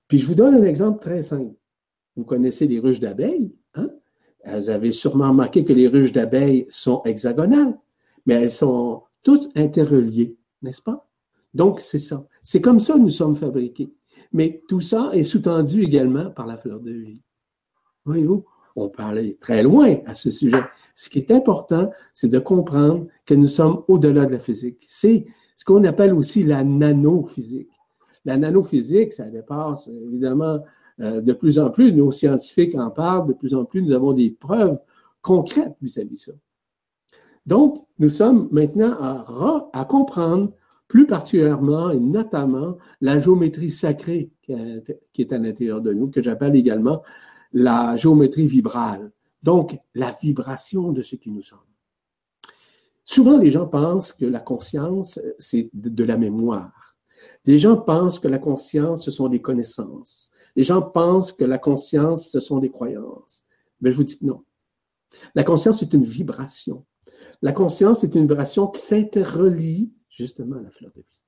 [0.08, 1.54] Puis je vous donne un exemple très simple.
[2.16, 3.90] Vous connaissez les ruches d'abeilles, hein?
[4.44, 7.78] Vous avez sûrement remarqué que les ruches d'abeilles sont hexagonales,
[8.26, 11.08] mais elles sont toutes interreliées, n'est-ce pas?
[11.54, 12.26] Donc, c'est ça.
[12.42, 13.92] C'est comme ça que nous sommes fabriqués.
[14.32, 17.20] Mais tout ça est sous-tendu également par la fleur de vie.
[18.04, 18.44] Voyez-vous,
[18.76, 20.62] on peut aller très loin à ce sujet.
[20.94, 24.84] Ce qui est important, c'est de comprendre que nous sommes au-delà de la physique.
[24.88, 27.70] C'est ce qu'on appelle aussi la nanophysique.
[28.24, 30.60] La nanophysique, ça dépasse évidemment
[31.00, 34.12] euh, de plus en plus, nos scientifiques en parlent, de plus en plus, nous avons
[34.12, 34.78] des preuves
[35.20, 36.32] concrètes vis-à-vis de ça.
[37.46, 40.52] Donc, nous sommes maintenant à, à comprendre
[40.92, 46.54] plus particulièrement et notamment la géométrie sacrée qui est à l'intérieur de nous, que j'appelle
[46.54, 47.02] également
[47.54, 49.10] la géométrie vibrale,
[49.42, 51.58] donc la vibration de ce qui nous sommes.
[53.06, 56.94] Souvent, les gens pensent que la conscience, c'est de la mémoire.
[57.46, 60.30] Les gens pensent que la conscience, ce sont des connaissances.
[60.56, 63.44] Les gens pensent que la conscience, ce sont des croyances.
[63.80, 64.44] Mais je vous dis non.
[65.34, 66.84] La conscience, c'est une vibration.
[67.40, 71.24] La conscience, c'est une vibration qui s'interrelie justement la fleur de vie.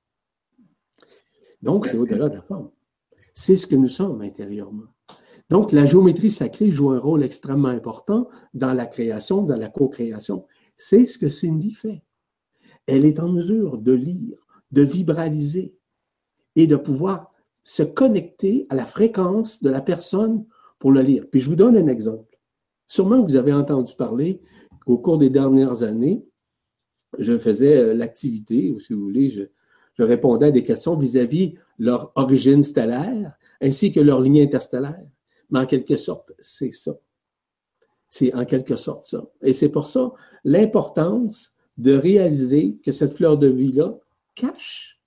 [1.61, 2.71] Donc, c'est au-delà de la forme.
[3.33, 4.87] C'est ce que nous sommes intérieurement.
[5.49, 10.45] Donc, la géométrie sacrée joue un rôle extrêmement important dans la création, dans la co-création.
[10.77, 12.03] C'est ce que Cindy fait.
[12.87, 15.75] Elle est en mesure de lire, de vibraliser
[16.55, 17.31] et de pouvoir
[17.63, 20.45] se connecter à la fréquence de la personne
[20.79, 21.25] pour le lire.
[21.29, 22.39] Puis je vous donne un exemple.
[22.87, 24.39] Sûrement vous avez entendu parler
[24.85, 26.23] qu'au cours des dernières années,
[27.19, 29.43] je faisais euh, l'activité, ou si vous voulez, je,
[29.97, 35.01] répondais à des questions vis-à-vis leur origine stellaire ainsi que leur ligne interstellaire.
[35.49, 36.97] Mais en quelque sorte, c'est ça.
[38.09, 39.25] C'est en quelque sorte ça.
[39.41, 40.11] Et c'est pour ça
[40.43, 43.97] l'importance de réaliser que cette fleur de vie-là
[44.35, 44.99] cache,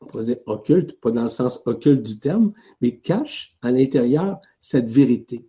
[0.00, 4.38] on pourrait dire occulte, pas dans le sens occulte du terme, mais cache à l'intérieur
[4.58, 5.46] cette vérité.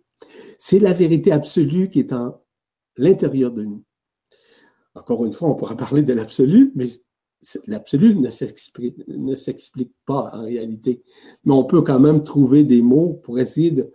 [0.58, 2.42] C'est la vérité absolue qui est en
[2.96, 3.82] l'intérieur de nous.
[4.96, 6.86] Encore une fois, on pourra parler de l'absolu, mais
[7.66, 11.02] l'absolu ne s'explique pas en réalité.
[11.44, 13.90] Mais on peut quand même trouver des mots pour essayer de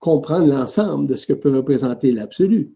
[0.00, 2.74] comprendre l'ensemble de ce que peut représenter l'absolu.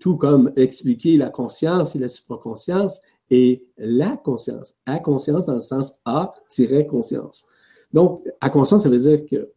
[0.00, 4.74] Tout comme expliquer la conscience et la supraconscience et la conscience.
[4.84, 7.46] À conscience dans le sens A-conscience.
[7.92, 9.50] Donc, à conscience, ça veut dire que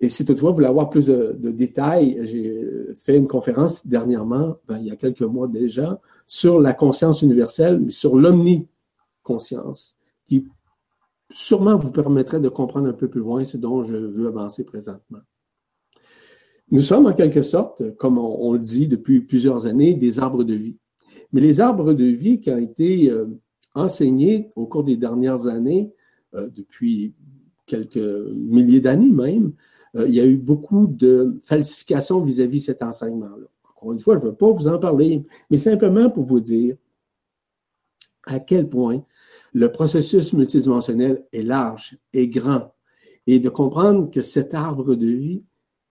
[0.00, 4.78] et si toutefois vous voulez avoir plus de, détails, j'ai fait une conférence dernièrement, ben,
[4.78, 10.46] il y a quelques mois déjà, sur la conscience universelle, mais sur l'omniconscience, qui
[11.30, 15.18] sûrement vous permettrait de comprendre un peu plus loin ce dont je veux avancer présentement.
[16.70, 20.54] Nous sommes en quelque sorte, comme on, le dit depuis plusieurs années, des arbres de
[20.54, 20.76] vie.
[21.32, 23.26] Mais les arbres de vie qui ont été euh,
[23.74, 25.92] enseignés au cours des dernières années,
[26.34, 27.14] euh, depuis
[27.66, 29.52] quelques milliers d'années même,
[29.94, 33.46] il y a eu beaucoup de falsifications vis-à-vis de cet enseignement-là.
[33.70, 36.76] Encore une fois, je ne veux pas vous en parler, mais simplement pour vous dire
[38.26, 39.02] à quel point
[39.52, 42.74] le processus multidimensionnel est large et grand,
[43.26, 45.44] et de comprendre que cet arbre de vie,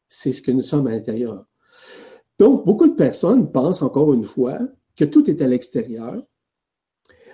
[0.08, 1.46] c'est ce que nous sommes à l'intérieur.
[2.40, 4.60] Donc, beaucoup de personnes pensent encore une fois
[4.96, 6.24] que tout est à l'extérieur,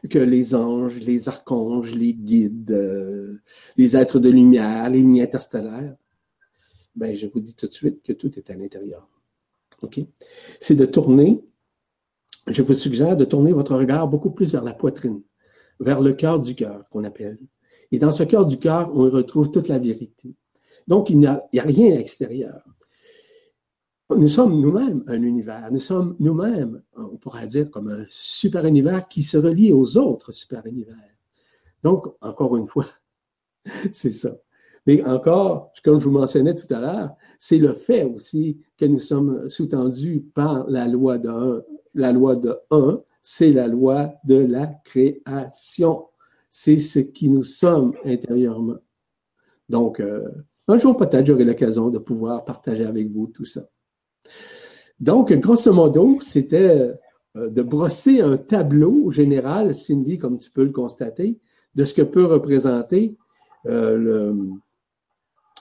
[0.09, 3.37] que les anges, les archanges, les guides, euh,
[3.77, 5.95] les êtres de lumière, les lignes interstellaires,
[6.95, 9.07] ben, je vous dis tout de suite que tout est à l'intérieur.
[10.59, 11.43] C'est de tourner,
[12.47, 15.21] je vous suggère de tourner votre regard beaucoup plus vers la poitrine,
[15.79, 17.39] vers le cœur du cœur qu'on appelle.
[17.91, 20.35] Et dans ce cœur du cœur, on retrouve toute la vérité.
[20.87, 22.63] Donc, il n'y a, rien à l'extérieur.
[24.09, 25.71] Nous sommes nous-mêmes un univers.
[25.71, 30.31] Nous sommes nous-mêmes, on pourrait dire, comme un super univers qui se relie aux autres
[30.31, 30.95] super univers.
[31.83, 32.87] Donc, encore une fois,
[33.91, 34.35] c'est ça.
[34.85, 38.99] Mais encore, comme je vous mentionnais tout à l'heure, c'est le fait aussi que nous
[38.99, 41.61] sommes sous-tendus par la loi de 1.
[41.95, 46.05] La loi de 1, c'est la loi de la création.
[46.49, 48.77] C'est ce qui nous sommes intérieurement.
[49.69, 50.27] Donc, euh,
[50.67, 53.61] un jour peut-être j'aurai l'occasion de pouvoir partager avec vous tout ça.
[54.99, 56.93] Donc, grosso modo, c'était
[57.37, 61.39] euh, de brosser un tableau général, Cindy, comme tu peux le constater,
[61.75, 63.17] de ce que peut représenter
[63.65, 64.35] euh, le,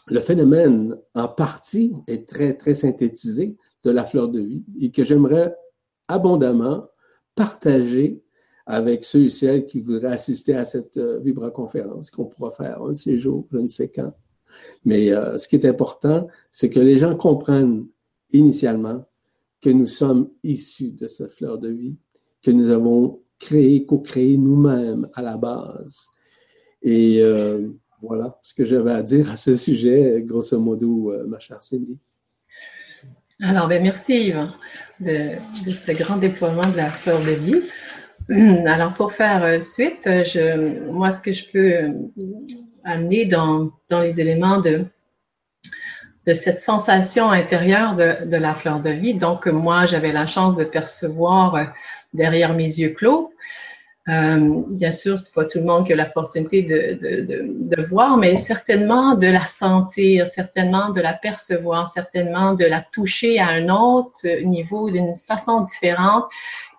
[0.07, 5.05] le phénomène, en partie, est très, très synthétisé de la fleur de vie et que
[5.05, 5.55] j'aimerais
[6.09, 6.87] abondamment
[7.35, 8.23] partager
[8.67, 12.91] avec ceux et celles qui voudraient assister à cette euh, vibra-conférence qu'on pourra faire un
[12.91, 14.13] de ces jours, je ne sais quand.
[14.85, 17.87] Mais euh, ce qui est important, c'est que les gens comprennent
[18.33, 19.05] initialement
[19.61, 21.97] que nous sommes issus de cette fleur de vie,
[22.43, 26.09] que nous avons créé, co-créé nous-mêmes à la base.
[26.83, 27.69] Et euh,
[28.03, 31.99] voilà ce que j'avais à dire à ce sujet, grosso modo, euh, ma chère Cindy.
[33.41, 34.49] Alors, ben, merci Yves
[35.01, 35.31] de,
[35.69, 37.63] ce grand déploiement de la fleur de vie.
[38.67, 40.09] Alors, pour faire euh, suite,
[40.91, 41.91] moi, ce que je peux euh,
[42.85, 44.85] amener dans, les éléments de,
[46.27, 49.15] de cette sensation intérieure de, de, la fleur de vie.
[49.15, 51.73] Donc, moi, j'avais la chance de percevoir
[52.13, 53.33] derrière mes yeux clos
[54.09, 58.17] euh, bien sûr, c'est pas tout le monde qui a l'opportunité de, de, de, voir,
[58.17, 63.69] mais certainement de la sentir, certainement de la percevoir, certainement de la toucher à un
[63.69, 66.25] autre niveau d'une façon différente.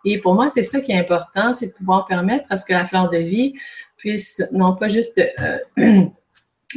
[0.03, 2.73] Et pour moi, c'est ça qui est important, c'est de pouvoir permettre à ce que
[2.73, 3.53] la fleur de vie
[3.95, 5.57] puisse non pas juste euh,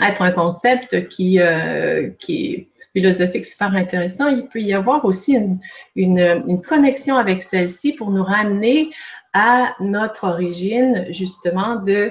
[0.01, 5.37] être un concept qui, euh, qui est philosophique super intéressant, il peut y avoir aussi
[5.37, 5.59] une,
[5.97, 8.91] une connexion avec celle-ci pour nous ramener
[9.38, 12.11] à notre origine justement de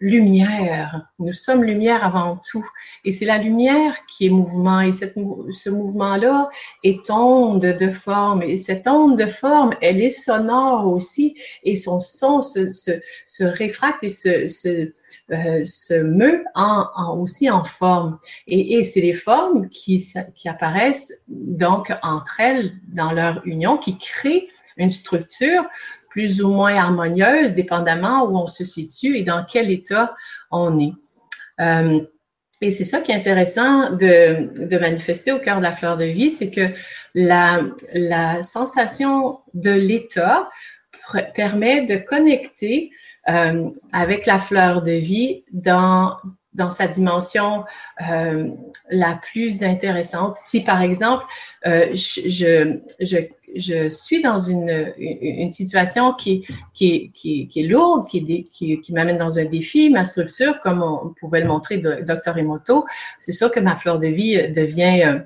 [0.00, 1.06] lumière.
[1.20, 2.68] Nous sommes lumière avant tout.
[3.04, 4.80] Et c'est la lumière qui est mouvement.
[4.80, 6.50] Et cette, ce mouvement-là
[6.82, 8.42] est onde de forme.
[8.42, 11.36] Et cette onde de forme, elle est sonore aussi.
[11.62, 14.92] Et son son se, se, réfracte et se, se,
[15.30, 16.42] euh, se meut
[17.16, 18.18] aussi en forme.
[18.48, 23.96] Et, et c'est les formes qui, qui apparaissent donc entre elles dans leur union, qui
[23.96, 25.64] créent une structure
[26.12, 30.14] plus ou moins harmonieuse, dépendamment où on se situe et dans quel état
[30.50, 30.92] on est.
[31.60, 32.00] Euh,
[32.60, 36.04] et c'est ça qui est intéressant de, de, manifester au cœur de la fleur de
[36.04, 36.68] vie, c'est que
[37.14, 37.62] la,
[37.94, 40.50] la, sensation de l'état
[41.34, 42.90] permet de connecter
[43.28, 46.16] euh, avec la fleur de vie dans,
[46.54, 47.64] dans sa dimension
[48.08, 48.48] euh,
[48.90, 50.36] la plus intéressante.
[50.38, 51.24] Si par exemple,
[51.66, 53.26] euh, je, je,
[53.56, 59.18] je, suis dans une, une situation qui, qui, qui, qui est lourde, qui, qui, m'amène
[59.18, 62.36] dans un défi, ma structure, comme on pouvait le montrer Dr.
[62.36, 62.84] Emoto,
[63.18, 65.18] c'est sûr que ma fleur de vie devient euh,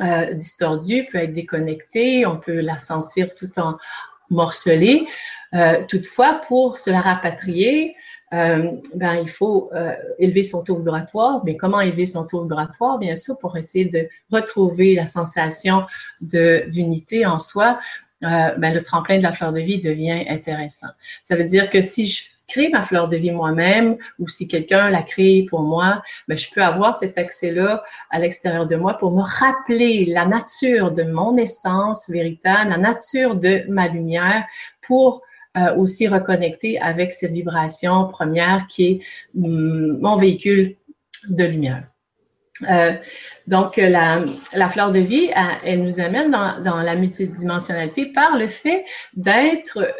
[0.00, 3.76] euh, distordue, peut être déconnectée, on peut la sentir tout en
[4.30, 5.06] morcelée.
[5.88, 7.96] Toutefois, pour se la rapatrier,
[8.34, 11.42] euh, ben, il faut euh, élever son taux vibratoire.
[11.44, 12.98] Mais comment élever son taux vibratoire?
[12.98, 15.84] Bien sûr, pour essayer de retrouver la sensation
[16.20, 17.78] d'unité en soi,
[18.24, 20.88] euh, ben, le tremplin de la fleur de vie devient intéressant.
[21.22, 24.90] Ça veut dire que si je crée ma fleur de vie moi-même ou si quelqu'un
[24.90, 29.12] l'a créée pour moi, ben, je peux avoir cet accès-là à l'extérieur de moi pour
[29.12, 34.44] me rappeler la nature de mon essence véritable, la nature de ma lumière
[34.80, 35.22] pour
[35.56, 39.00] euh, aussi reconnecter avec cette vibration première qui est
[39.34, 40.76] mm, mon véhicule
[41.28, 41.84] de lumière.
[42.70, 42.92] Euh,
[43.46, 45.30] donc, la, la, fleur de vie,
[45.64, 48.84] elle, nous amène dans, dans, la multidimensionnalité par le fait
[49.14, 49.94] d'être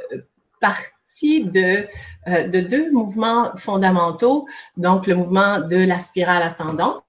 [0.61, 1.87] partie de,
[2.29, 4.47] euh, de deux mouvements fondamentaux,
[4.77, 7.06] donc le mouvement de la spirale ascendante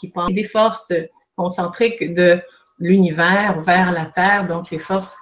[0.00, 0.92] qui prend des forces
[1.36, 2.40] concentriques de
[2.78, 5.16] l'univers vers la Terre, donc les forces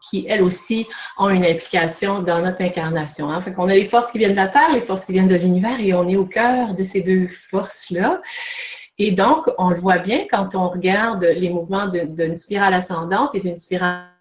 [0.00, 0.86] qui, elles aussi,
[1.18, 3.32] ont une implication dans notre incarnation.
[3.32, 3.42] Hein.
[3.42, 5.92] A les forces qui viennent de la Terre, les forces qui viennent de l'univers, et
[5.94, 8.20] on est au cœur de ces deux forces-là.
[8.98, 13.40] Et donc, on le voit bien quand on regarde les mouvements d'une spirale ascendante et
[13.40, 14.17] d'une spirale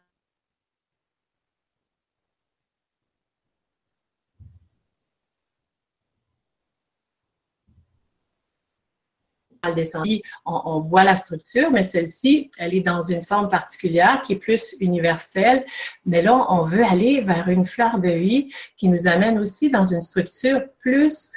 [10.46, 14.76] on, voit la structure, mais celle-ci, elle est dans une forme particulière qui est plus
[14.80, 15.66] universelle.
[16.06, 19.86] Mais là, on veut aller vers une fleur de vie qui nous amène aussi dans
[19.86, 21.32] une structure plus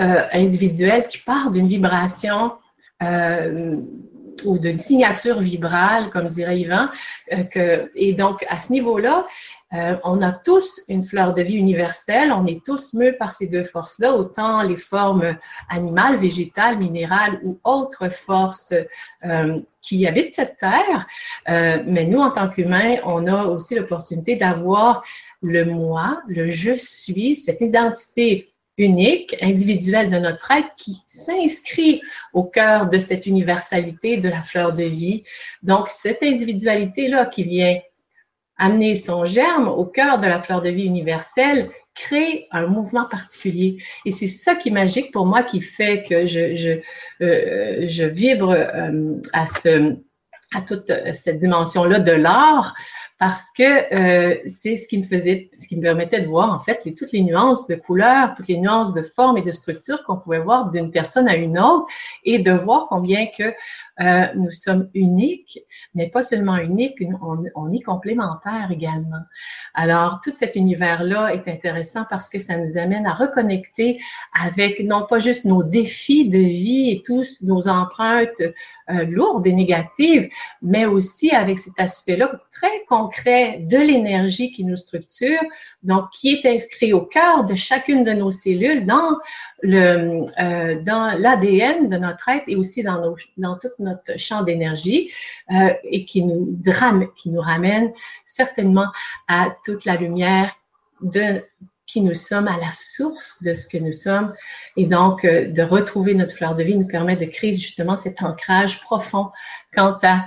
[0.00, 2.52] euh, individuelle qui part d'une vibration
[3.02, 3.76] euh,
[4.44, 6.88] ou d'une signature vibrale, comme dirait Yvan.
[7.32, 9.26] Euh, que, et donc, à ce niveau-là,
[9.74, 13.48] euh, on a tous une fleur de vie universelle, on est tous mus par ces
[13.48, 15.36] deux forces-là, autant les formes
[15.68, 18.72] animales, végétales, minérales ou autres forces
[19.24, 21.06] euh, qui habitent cette terre.
[21.50, 25.04] Euh, mais nous, en tant qu'humains, on a aussi l'opportunité d'avoir
[25.42, 32.00] le moi, le je suis, cette identité unique, individuelle de notre être qui s'inscrit
[32.32, 35.24] au cœur de cette universalité de la fleur de vie.
[35.62, 37.78] Donc, cette individualité-là qui vient
[38.56, 43.78] amener son germe au cœur de la fleur de vie universelle, crée un mouvement particulier.
[44.04, 46.80] Et c'est ça qui est magique pour moi, qui fait que je,
[47.20, 49.46] euh, vibre euh, à,
[50.54, 52.74] à toute cette dimension-là de l'art,
[53.18, 53.62] parce que
[53.94, 57.10] euh, c'est ce qui me faisait, ce qui me permettait de voir en fait toutes
[57.10, 60.70] les nuances de couleurs, toutes les nuances de forme et de structure qu'on pouvait voir
[60.70, 61.88] d'une personne à une autre,
[62.24, 63.52] et de voir combien que
[64.00, 65.58] euh, nous sommes uniques,
[65.94, 69.22] mais pas seulement uniques, on, on est complémentaires également.
[69.74, 74.00] Alors, tout cet univers-là est intéressant parce que ça nous amène à reconnecter
[74.40, 78.40] avec non pas juste nos défis de vie et tous nos empreintes
[78.90, 80.28] euh, lourdes et négatives,
[80.62, 85.40] mais aussi avec cet aspect-là très concret de l'énergie qui nous structure,
[85.82, 89.16] donc qui est inscrit au cœur de chacune de nos cellules dans
[89.62, 95.10] le euh, dans l'ADN de notre être et aussi dans dans tout notre champ d'énergie
[95.50, 97.92] euh, et qui nous ramène qui nous ramène
[98.26, 98.90] certainement
[99.26, 100.54] à toute la lumière
[101.00, 101.42] de
[101.86, 104.34] qui nous sommes, à la source de ce que nous sommes.
[104.76, 108.22] Et donc, euh, de retrouver notre fleur de vie nous permet de créer justement cet
[108.22, 109.30] ancrage profond
[109.74, 110.26] quant à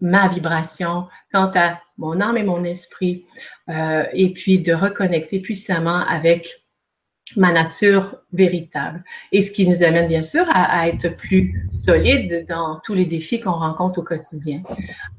[0.00, 3.26] ma vibration, quant à mon âme et mon esprit,
[3.68, 6.48] euh, et puis de reconnecter puissamment avec
[7.36, 9.04] ma nature véritable.
[9.30, 13.40] Et ce qui nous amène bien sûr à, être plus solide dans tous les défis
[13.40, 14.62] qu'on rencontre au quotidien.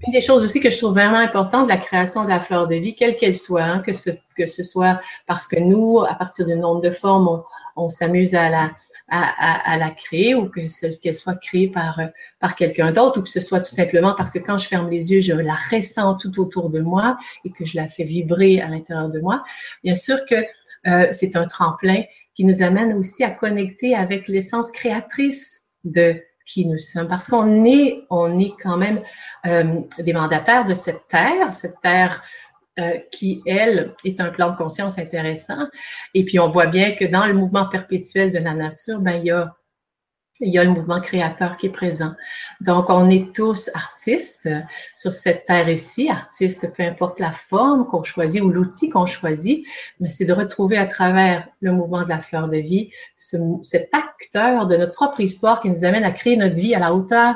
[0.05, 2.75] Une des choses aussi que je trouve vraiment importante la création de la fleur de
[2.75, 6.47] vie, quelle qu'elle soit, hein, que, ce, que ce soit parce que nous, à partir
[6.47, 7.43] d'un nombre de formes, on,
[7.77, 8.71] on s'amuse à la,
[9.11, 10.61] à, la créer ou que
[11.01, 11.99] qu'elle soit créée par,
[12.39, 15.11] par quelqu'un d'autre ou que ce soit tout simplement parce que quand je ferme les
[15.11, 18.67] yeux, je la ressens tout autour de moi et que je la fais vibrer à
[18.67, 19.43] l'intérieur de moi.
[19.83, 20.35] Bien sûr que
[20.87, 22.03] euh, c'est un tremplin
[22.33, 27.65] qui nous amène aussi à connecter avec l'essence créatrice de qui nous sommes, parce qu'on
[27.65, 29.01] est, on est quand même
[29.45, 32.23] euh, des mandataires de cette terre, cette terre
[32.79, 35.67] euh, qui, elle, est un plan de conscience intéressant.
[36.13, 39.25] Et puis, on voit bien que dans le mouvement perpétuel de la nature, ben, il
[39.25, 39.55] y a
[40.41, 42.13] il y a le mouvement créateur qui est présent.
[42.61, 44.49] Donc, on est tous artistes
[44.93, 49.65] sur cette terre ici, artistes, peu importe la forme qu'on choisit ou l'outil qu'on choisit,
[49.99, 53.93] mais c'est de retrouver à travers le mouvement de la fleur de vie ce, cet
[53.93, 57.35] acteur de notre propre histoire qui nous amène à créer notre vie à la hauteur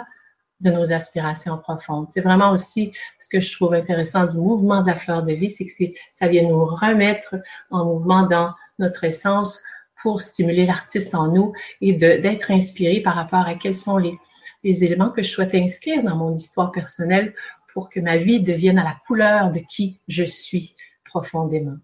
[0.62, 2.08] de nos aspirations profondes.
[2.10, 5.50] C'est vraiment aussi ce que je trouve intéressant du mouvement de la fleur de vie,
[5.50, 7.36] c'est que ça vient nous remettre
[7.72, 9.62] en mouvement dans notre essence
[10.02, 14.18] pour stimuler l'artiste en nous et d'être inspiré par rapport à quels sont les,
[14.64, 17.34] les éléments que je souhaite inscrire dans mon histoire personnelle
[17.74, 21.78] pour que ma vie devienne à la couleur de qui je suis profondément.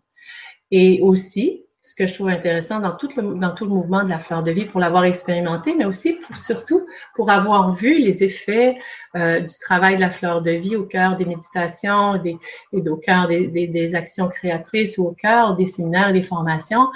[0.72, 3.24] Et aussi, ce que je trouve intéressant dans tout le,
[3.68, 7.72] mouvement de la fleur de vie pour l'avoir expérimenté, mais aussi pour, surtout pour avoir
[7.72, 8.78] vu les effets
[9.16, 12.38] euh, du travail de la fleur de vie au cœur des méditations et
[12.72, 16.88] au cœur des, actions créatrices ou au cœur des séminaires, des formations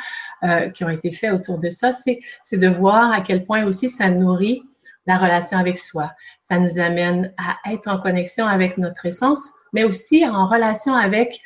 [0.43, 3.89] euh, qui ont été faits autour de ça, c'est de voir à quel point aussi
[3.89, 4.61] ça nourrit
[5.07, 6.11] la relation avec soi.
[6.39, 11.41] Ça nous amène à être en connexion avec notre essence, mais aussi en relation avec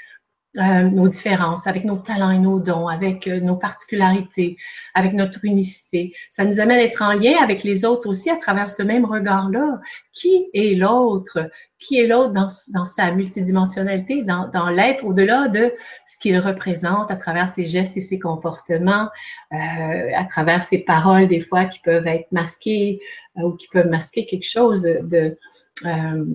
[0.57, 4.57] euh, nos différences, avec nos talents et nos dons, avec euh, nos particularités,
[4.95, 6.11] avec notre unicité.
[6.31, 9.05] Ça nous amène à être en lien avec les autres aussi à travers ce même
[9.05, 9.79] regard-là.
[10.11, 11.51] Qui est l'autre?
[11.77, 15.71] Qui est l'autre dans, dans, sa multidimensionnalité, dans, dans l'être au-delà de
[16.07, 19.07] ce qu'il représente à travers ses gestes et ses comportements,
[19.53, 22.99] euh, à travers ses paroles des fois qui peuvent être masquées
[23.37, 25.37] euh, ou qui peuvent masquer quelque chose de
[25.85, 26.25] euh,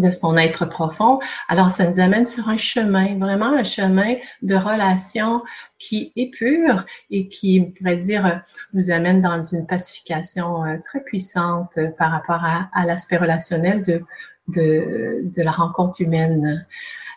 [0.00, 1.20] de son être profond.
[1.48, 5.42] Alors, ça nous amène sur un chemin, vraiment un chemin de relation
[5.78, 8.42] qui est pur et qui, on pourrait dire,
[8.72, 14.02] nous amène dans une pacification euh, très puissante par rapport à, l'aspect relationnel de,
[14.48, 16.66] de, la rencontre humaine.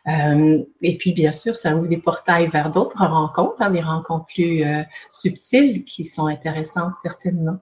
[0.08, 4.26] Euh, et puis, bien sûr, ça ouvre des portails vers d'autres rencontres, hein, des rencontres
[4.34, 7.58] plus euh, subtiles qui sont intéressantes certainement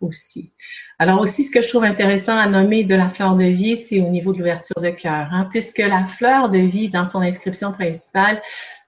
[0.00, 0.52] aussi.
[0.98, 4.00] Alors aussi, ce que je trouve intéressant à nommer de la fleur de vie, c'est
[4.00, 7.72] au niveau de l'ouverture de cœur, hein, puisque la fleur de vie, dans son inscription
[7.72, 8.40] principale,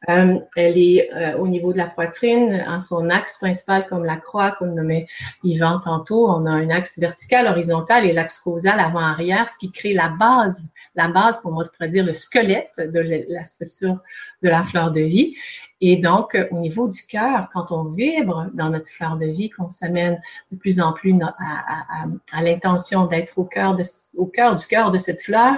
[0.08, 4.16] euh, elle est euh, au niveau de la poitrine, en son axe principal, comme la
[4.16, 5.06] croix, comme nommait
[5.42, 6.28] Yvan tantôt.
[6.28, 10.70] On a un axe vertical, horizontal et l'axe causal avant-arrière, ce qui crée la base,
[10.94, 13.98] la base, pour pourrais dire le squelette de la structure
[14.42, 15.34] de la fleur de vie.
[15.80, 19.50] Et donc, euh, au niveau du cœur, quand on vibre dans notre fleur de vie,
[19.50, 23.82] qu'on s'amène de plus en plus à, l'intention d'être au cœur, de,
[24.16, 25.54] au cœur du cœur de cette fleur,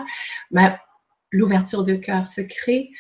[0.51, 0.77] ben,
[1.31, 2.91] l'ouverture de cœur se crée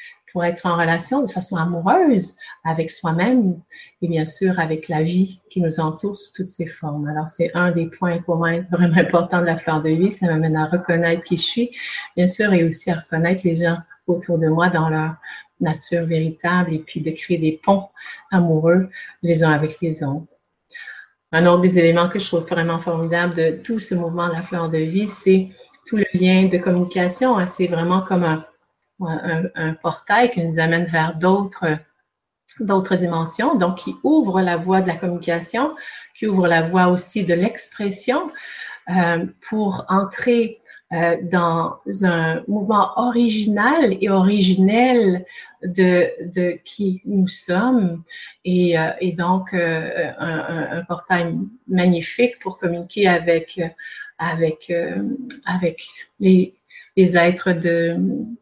[0.42, 3.60] être en relation de façon amoureuse avec soi-même
[4.02, 7.06] et bien sûr avec la vie qui nous entoure sous toutes ses formes.
[7.08, 10.10] Alors, c'est un des points pour moi vraiment importants de la fleur de vie.
[10.10, 11.70] Ça m'amène à reconnaître qui je suis,
[12.16, 15.16] bien sûr, et aussi à reconnaître les gens autour de moi dans leur
[15.60, 17.88] nature véritable et puis de créer des ponts
[18.30, 18.88] amoureux
[19.22, 20.32] les uns avec les autres.
[21.32, 24.42] Un autre des éléments que je trouve vraiment formidable de tout ce mouvement de la
[24.42, 25.50] fleur de vie, c'est
[25.86, 27.36] tout le lien de communication.
[27.36, 27.46] Hein.
[27.46, 28.44] C'est vraiment comme un,
[29.00, 31.78] un, portail qui nous amène vers d'autres
[32.60, 35.74] d'autres dimensions, donc qui ouvre la voie de la communication,
[36.18, 38.30] qui ouvre la voie aussi de l'expression
[38.90, 40.60] euh, pour entrer
[40.92, 45.26] euh, dans un mouvement original et originel
[45.62, 48.02] de, de qui nous sommes.
[48.44, 51.36] Et, euh, donc un, un, portail
[51.68, 53.60] magnifique pour communiquer avec
[54.18, 54.72] avec
[55.44, 55.86] avec
[56.18, 56.57] les
[56.98, 57.96] les êtres de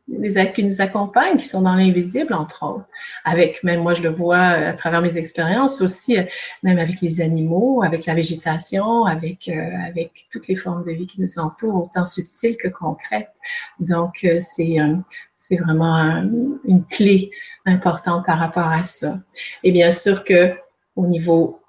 [0.09, 2.87] les êtres qui nous accompagnent, qui sont dans l'invisible, entre autres.
[3.25, 6.17] Avec, même moi je le vois à travers mes expériences aussi,
[6.63, 11.07] même avec les animaux, avec la végétation, avec, euh, avec toutes les formes de vie
[11.07, 13.33] qui nous entourent, autant subtiles que concrètes.
[13.81, 14.95] Donc, euh, c'est euh,
[15.37, 16.25] c'est vraiment
[16.65, 17.31] une clé
[17.67, 19.19] importante par rapport à ça.
[19.65, 20.55] Et bien sûr que
[20.95, 21.61] au niveau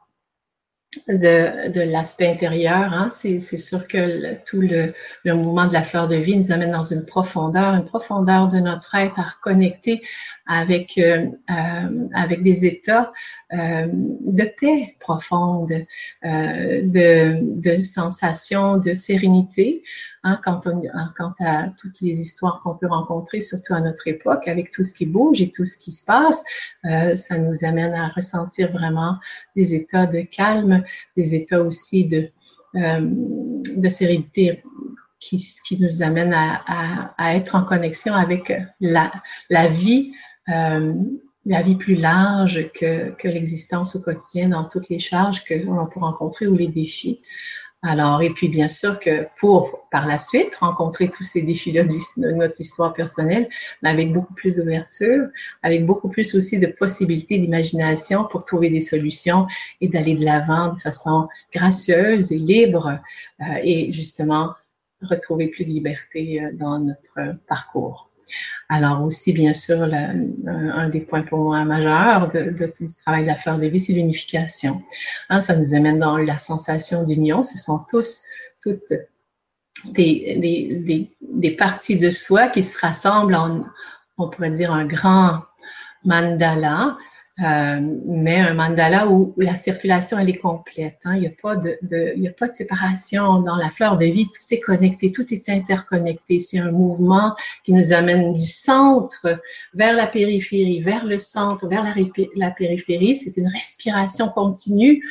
[1.07, 2.93] de, de l'aspect intérieur.
[2.93, 3.09] Hein.
[3.09, 4.93] C'est sûr que tout le,
[5.23, 8.57] le, mouvement de la fleur de vie nous amène dans une profondeur, une profondeur de
[8.57, 10.01] notre être à reconnecter
[10.47, 13.11] avec, euh, euh, avec des états
[13.53, 19.83] euh, de paix profonde, euh, de, de sensations de sérénité.
[20.23, 24.05] Hein, quand, on, hein, quant à toutes les histoires qu'on peut rencontrer, surtout à notre
[24.09, 26.43] époque, avec tout ce qui bouge et tout ce qui se passe,
[26.83, 29.15] euh, ça nous amène à ressentir vraiment
[29.55, 30.83] des états de calme,
[31.15, 32.29] des états aussi de,
[33.87, 34.61] sérénité
[35.21, 40.11] qui, nous amènent à, être en connexion avec la, vie,
[41.47, 46.01] la vie plus large que, l'existence au quotidien dans toutes les charges que l'on peut
[46.01, 47.21] rencontrer ou les défis.
[47.83, 52.31] Alors, et puis bien sûr que pour par la suite rencontrer tous ces défis-là de
[52.31, 53.47] notre histoire personnelle,
[53.81, 55.27] mais avec beaucoup plus d'ouverture,
[55.63, 59.47] avec beaucoup plus aussi de possibilités d'imagination pour trouver des solutions
[59.79, 62.99] et d'aller de l'avant de façon gracieuse et libre
[63.41, 64.53] euh, et justement
[65.01, 68.09] retrouver plus de liberté euh, dans notre parcours.
[68.69, 73.27] Alors aussi, bien sûr, un, des points pour moi majeurs de, de, du travail de
[73.27, 74.81] la fleur de vie, c'est l'unification.
[75.29, 77.43] Hein, ça nous amène dans la sensation d'union.
[77.43, 78.23] Ce sont tous,
[78.61, 78.93] toutes
[79.85, 83.63] des, des, parties de soi qui se rassemblent en,
[84.17, 85.43] on pourrait dire, un grand
[86.03, 86.97] mandala,
[87.39, 90.97] euh, mais un mandala où, la circulation elle est complète.
[91.05, 91.15] Hein.
[91.15, 91.77] Il n'y a, pas de,
[92.27, 94.25] a pas de séparation dans la fleur de vie.
[94.25, 96.39] Tout est connecté, tout est interconnecté.
[96.39, 99.39] C'est un mouvement qui nous amène du centre
[99.75, 101.83] vers la périphérie, vers le centre, vers
[102.35, 103.15] la périphérie.
[103.15, 105.03] C'est une respiration continue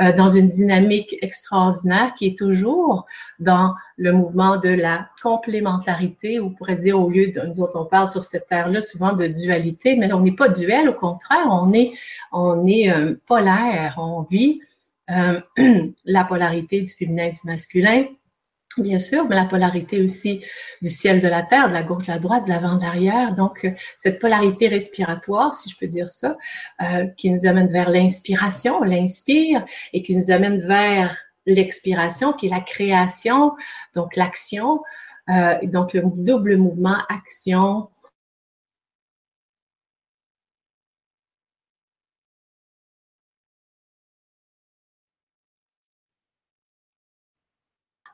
[0.00, 3.06] euh, dans une dynamique extraordinaire qui est toujours
[3.38, 7.80] dans le mouvement de la complémentarité, ou on pourrait dire au lieu de nous autres,
[7.80, 11.46] on parle sur cette terre-là souvent de dualité, mais on n'est pas duel, au contraire,
[11.48, 11.92] on est,
[12.32, 14.60] on est euh, polaire, on vit
[15.10, 15.40] euh,
[16.04, 18.06] la polarité du féminin et du masculin,
[18.78, 20.44] bien sûr, mais la polarité aussi
[20.82, 23.34] du ciel de la terre, de la gauche, de la droite, de l'avant, d'arrière.
[23.34, 26.36] Donc, euh, cette polarité respiratoire, si je peux dire ça,
[26.82, 31.16] euh, qui nous amène vers l'inspiration, on l'inspire, et qui nous amène vers
[31.46, 33.52] l'expiration, qui est la création,
[33.94, 34.80] donc l'action,
[35.30, 37.88] euh, donc le double mouvement action,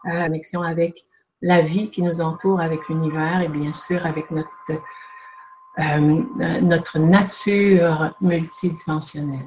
[0.04, 1.04] avec
[1.42, 4.50] la vie qui nous entoure, avec l'univers et bien sûr avec notre,
[5.78, 9.46] euh, notre nature multidimensionnelle.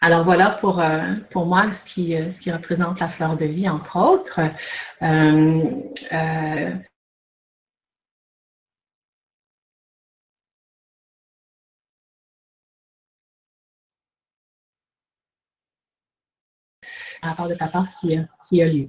[0.00, 3.68] Alors voilà pour, euh, pour moi ce qui, ce qui représente la fleur de vie,
[3.68, 4.40] entre autres.
[5.02, 6.70] Euh,
[17.22, 18.88] à part de ta part s'il y a lieu.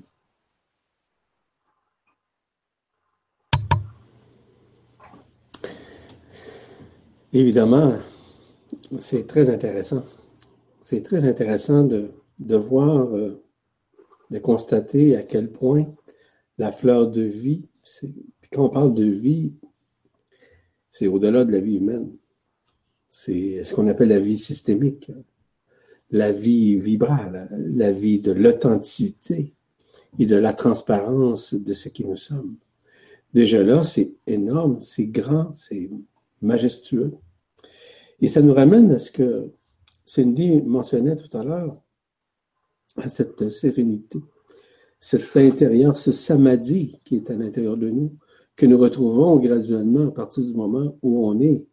[7.31, 7.93] Évidemment,
[8.99, 10.03] c'est très intéressant.
[10.81, 13.43] C'est très intéressant de, voir, euh,
[14.31, 15.85] de constater à quel point
[16.57, 17.67] la fleur de vie,
[18.51, 19.53] quand on parle de vie,
[20.89, 22.11] c'est au-delà de la vie humaine.
[23.09, 25.11] C'est ce qu'on appelle la vie systémique
[26.11, 29.53] la vie vibrale, la vie de l'authenticité
[30.17, 32.57] et de la transparence de ce qui nous sommes.
[33.33, 35.89] Déjà là, c'est énorme, c'est grand, c'est
[36.41, 37.13] majestueux.
[38.21, 39.51] Et ça nous ramène à ce que
[40.03, 41.79] Cindy mentionnait tout à l'heure,
[42.97, 44.19] à cette sérénité,
[44.99, 48.17] cet intérieur, ce samadhi qui est à l'intérieur de nous,
[48.55, 51.65] que nous retrouvons graduellement à partir du moment où on est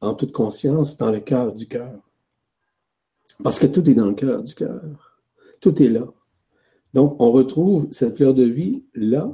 [0.00, 2.07] en toute conscience dans le cœur du cœur.
[3.42, 4.82] Parce que tout est dans le cœur du cœur.
[5.60, 6.06] Tout est là.
[6.94, 9.30] Donc, on retrouve cette fleur de vie là.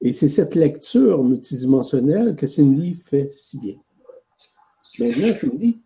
[0.00, 3.76] Et c'est cette lecture multidimensionnelle que Cindy fait si bien.
[4.98, 5.80] Maintenant, Cindy,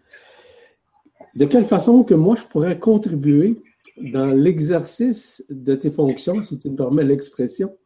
[1.34, 3.62] de quelle façon que moi je pourrais contribuer
[3.96, 7.76] dans l'exercice de tes fonctions, si tu me permets l'expression,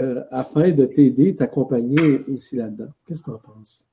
[0.00, 2.90] euh, afin de t'aider, t'accompagner aussi là-dedans?
[3.06, 3.84] Qu'est-ce que tu en penses?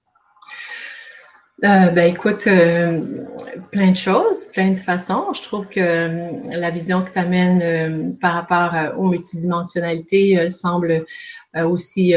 [1.64, 3.01] Euh, ben écoute, euh,
[3.72, 5.32] plein de choses, plein de façons.
[5.34, 11.06] Je trouve que euh, la vision que tu amènes par rapport aux multidimensionnalités semble
[11.64, 12.14] aussi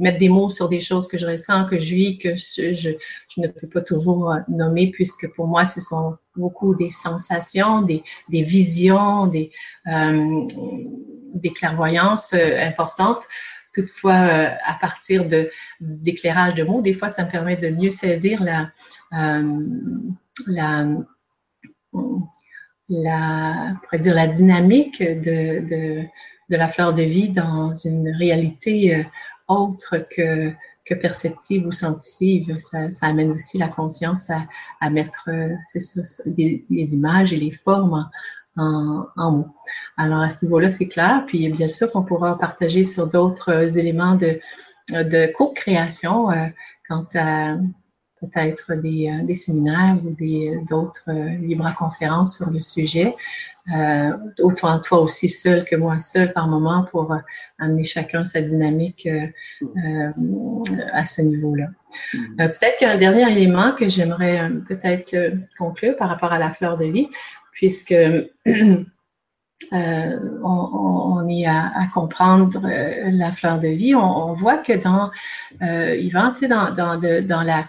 [0.00, 2.90] mettre des mots sur des choses que je ressens, que je vis, que je,
[3.36, 9.28] ne peux pas toujours nommer, puisque pour moi, ce sont beaucoup des sensations, des, visions,
[9.28, 9.52] des
[11.54, 13.22] clairvoyances importantes.
[13.72, 15.50] Toutefois, euh, à partir de
[15.80, 18.72] d'éclairage de mots, des fois, ça me permet de mieux saisir la,
[19.14, 19.42] euh,
[24.32, 26.04] dynamique de,
[26.50, 29.04] la fleur de vie dans une réalité euh,
[29.46, 30.52] autre que,
[31.00, 32.58] perceptive ou sensitive.
[32.58, 34.28] Ça, amène aussi la conscience
[34.80, 35.30] à, mettre
[36.26, 38.10] les, les, images et les formes
[38.56, 39.48] en, mots.
[39.96, 41.24] Alors, à ce niveau-là, c'est clair.
[41.26, 44.40] Puis, bien sûr qu'on pourra partager sur d'autres euh, éléments de,
[44.90, 46.46] de co-création euh,
[46.88, 47.56] quant à
[48.20, 50.14] peut-être des, euh, des, séminaires ou
[50.68, 53.14] d'autres libres conférences sur le sujet.
[54.42, 57.16] autant toi aussi seul que moi seul par moment pour
[57.58, 59.08] amener chacun sa dynamique
[60.92, 61.68] à ce niveau-là.
[62.12, 62.36] Mm-hmm.
[62.36, 65.14] peut-être qu'un dernier élément que j'aimerais peut-être
[65.56, 67.08] conclure par rapport à la fleur de vie,
[67.60, 68.86] puisque euh,
[70.42, 73.94] on, est à, comprendre euh, la fleur de vie.
[73.94, 75.10] On, voit que dans
[75.60, 77.68] euh, Yvan, dans, dans, la,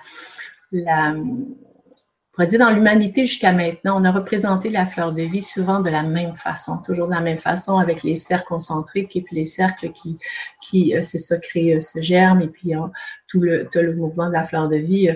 [2.37, 5.89] on dire dans l'humanité jusqu'à maintenant, on a représenté la fleur de vie souvent de
[5.89, 9.45] la même façon, toujours de la même façon avec les cercles concentriques et puis les
[9.45, 10.17] cercles qui,
[10.61, 12.71] qui c'est ça, créent ce germe et puis
[13.27, 15.09] tout le, tout le mouvement de la fleur de vie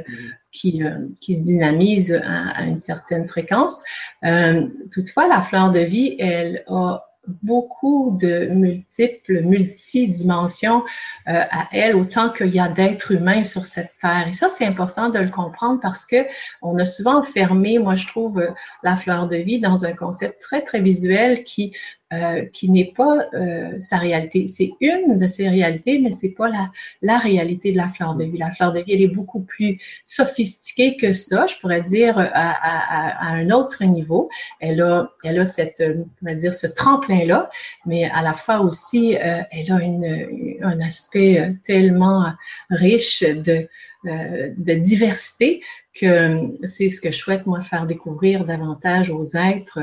[0.55, 3.83] qui, euh, qui se dynamise à, une certaine fréquence.
[4.23, 7.05] Euh, toutefois, la fleur de vie, elle a
[7.41, 10.83] beaucoup de multiples, multidimensions
[11.27, 14.27] euh, à elle, autant qu'il y a d'êtres humains sur cette terre.
[14.29, 16.17] Et ça, c'est important de le comprendre parce que
[16.61, 18.47] on a souvent fermé, moi, je trouve,
[18.83, 21.73] la fleur de vie dans un concept très, très visuel qui
[22.13, 24.45] euh, qui n'est pas euh, sa réalité.
[24.45, 26.69] C'est une de ses réalités, mais c'est pas la,
[27.01, 28.37] la réalité de la fleur de vie.
[28.37, 32.23] La fleur de vie, elle est beaucoup plus sophistiquée que ça, je pourrais dire, à,
[32.23, 34.29] à, à un autre niveau.
[34.59, 35.83] Elle a, elle a cette,
[36.21, 37.49] on va dire, ce tremplin-là,
[37.87, 42.33] mais à la fois aussi, euh, elle a une, un aspect tellement
[42.69, 43.67] riche de,
[44.05, 45.61] de diversité
[45.93, 49.79] que c'est ce que je souhaite, moi, faire découvrir davantage aux êtres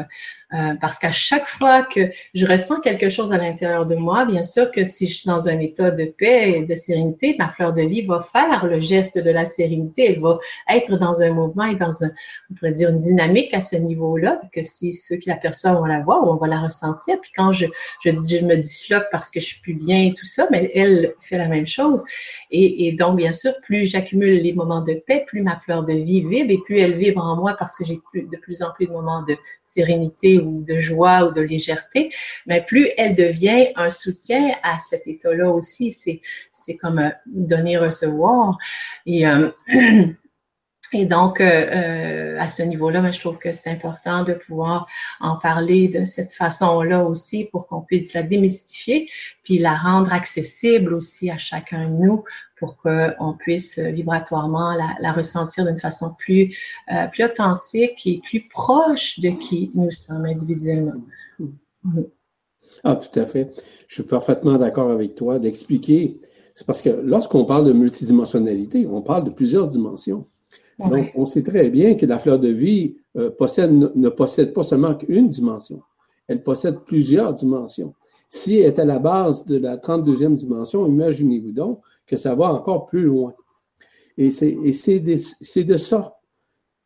[0.54, 4.42] euh, parce qu'à chaque fois que je ressens quelque chose à l'intérieur de moi, bien
[4.42, 7.72] sûr que si je suis dans un état de paix et de sérénité, ma fleur
[7.72, 10.12] de vie va faire le geste de la sérénité.
[10.12, 12.10] Elle va être dans un mouvement et dans un,
[12.50, 16.00] on pourrait dire, une dynamique à ce niveau-là, que si ceux qui l'aperçoivent vont la
[16.00, 17.18] voir ou on va la ressentir.
[17.22, 17.64] Puis quand je,
[18.04, 21.14] je, je me disloque parce que je suis plus bien et tout ça, mais elle
[21.22, 22.02] fait la même chose.
[22.50, 25.92] Et, et donc, bien sûr, plus j'accumule les moments de paix, plus ma fleur de
[25.92, 28.86] vie vibre et plus elle vibre en moi parce que j'ai de plus en plus
[28.86, 32.12] de moments de sérénité ou de joie ou de légèreté,
[32.46, 35.92] mais plus elle devient un soutien à cet état-là aussi.
[35.92, 38.58] C'est, comme un donner-recevoir.
[39.06, 39.50] Et, euh,
[40.92, 44.86] et donc, euh, euh, à ce niveau-là, je trouve que c'est important de pouvoir
[45.20, 49.08] en parler de cette façon-là aussi pour qu'on puisse la démystifier,
[49.42, 52.24] puis la rendre accessible aussi à chacun de nous
[52.58, 56.56] pour qu'on puisse vibratoirement la, ressentir d'une façon plus,
[56.92, 61.00] euh, plus authentique et plus proche de qui nous sommes individuellement.
[61.40, 62.06] Mm-hmm.
[62.84, 63.50] Ah, tout à fait.
[63.88, 66.20] Je suis parfaitement d'accord avec toi d'expliquer.
[66.54, 70.26] C'est parce que lorsqu'on parle de multidimensionnalité, on parle de plusieurs dimensions.
[70.78, 73.30] Donc, on sait très bien que la fleur de vie euh,
[73.94, 75.82] ne possède pas seulement qu'une dimension,
[76.28, 77.94] elle possède plusieurs dimensions.
[78.28, 82.52] Si elle est à la base de la 32e dimension, imaginez-vous donc que ça va
[82.52, 83.34] encore plus loin.
[84.16, 86.18] Et c'est de, ça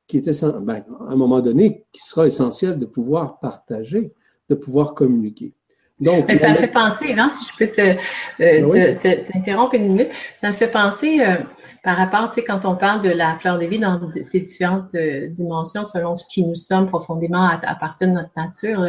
[0.06, 4.12] qui est ben, à un moment donné, qui sera essentiel de pouvoir partager,
[4.48, 5.54] de pouvoir communiquer.
[5.98, 8.94] Donc, ça me fait penser, hein, si je peux euh,
[9.32, 11.36] t'interrompre une minute, ça me fait penser euh,
[11.82, 14.94] par rapport, tu sais, quand on parle de la fleur de vie dans ces différentes
[14.94, 18.84] euh, dimensions selon ce qui nous sommes profondément à, partir de notre nature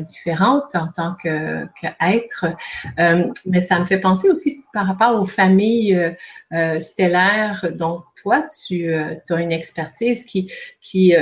[0.00, 2.46] différente en tant qu'être,
[3.46, 6.14] mais ça me fait penser aussi par rapport aux familles
[6.80, 7.64] stellaires.
[7.72, 10.52] Dont toi, tu as une expertise qui,
[10.82, 11.14] qui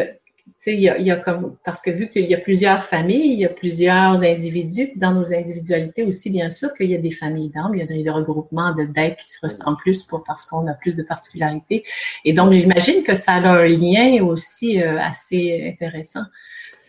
[0.67, 3.33] il y, a, il y a comme, parce que vu qu'il y a plusieurs familles,
[3.33, 7.11] il y a plusieurs individus, dans nos individualités aussi, bien sûr, qu'il y a des
[7.11, 10.47] familles d'âmes, il y a des, regroupements de d'êtres qui se ressemblent plus pour, parce
[10.47, 11.85] qu'on a plus de particularités.
[12.25, 16.25] Et donc, j'imagine que ça a un lien aussi euh, assez intéressant.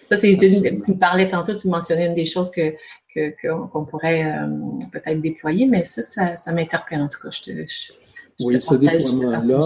[0.02, 2.74] Ça, c'est tu me parlais tantôt, tu mentionnais une des choses que
[3.42, 4.48] qu'on pourrait euh,
[4.92, 7.32] peut-être déployer, mais ça, ça, ça m'interpelle en tout cas.
[7.32, 7.52] Je te,
[8.40, 9.60] oui, ce déploiement-là,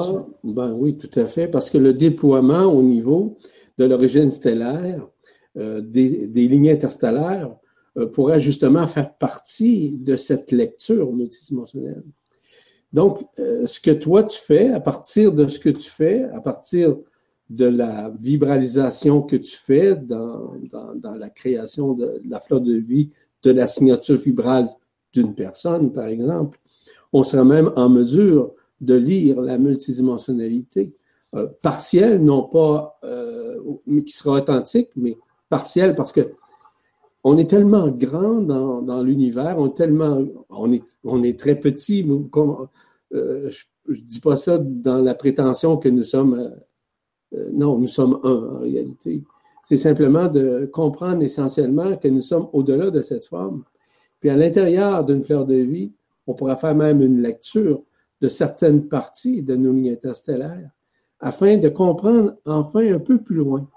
[0.46, 3.38] ben oui, tout à fait, parce que le déploiement au niveau,
[3.82, 5.08] de l'origine stellaire,
[5.58, 7.56] euh, des, lignes interstellaires,
[7.98, 12.04] euh, pourrait justement faire partie de cette lecture multidimensionnelle.
[12.94, 16.42] Donc, euh, ce que toi tu fais, à partir de ce que tu fais, à
[16.42, 16.96] partir
[17.50, 20.54] de la vibralisation que tu fais dans,
[21.18, 23.10] la création de, la fleur de vie,
[23.44, 24.70] de la signature vibrale
[25.12, 26.60] d'une personne, par exemple,
[27.12, 30.94] on sera même en mesure de lire la multidimensionnalité
[31.34, 33.58] euh, partiel, non pas euh,
[34.06, 35.18] qui sera authentique, mais
[35.50, 36.34] partiel parce que
[37.24, 40.74] on est tellement grand dans, l'univers, on est tellement, on
[41.24, 42.04] est, très petit.
[43.14, 46.52] Euh, je, ne dis pas ça dans la prétention que nous sommes,
[47.54, 49.24] non, nous sommes un en réalité.
[49.64, 53.64] C'est simplement de comprendre essentiellement que nous sommes au-delà de cette forme.
[54.20, 55.92] Puis à l'intérieur d'une fleur de vie,
[56.26, 57.84] on pourra faire même une lecture
[58.20, 60.72] de certaines parties de nos lignes interstellaires
[61.22, 63.68] afin de comprendre enfin un peu plus loin.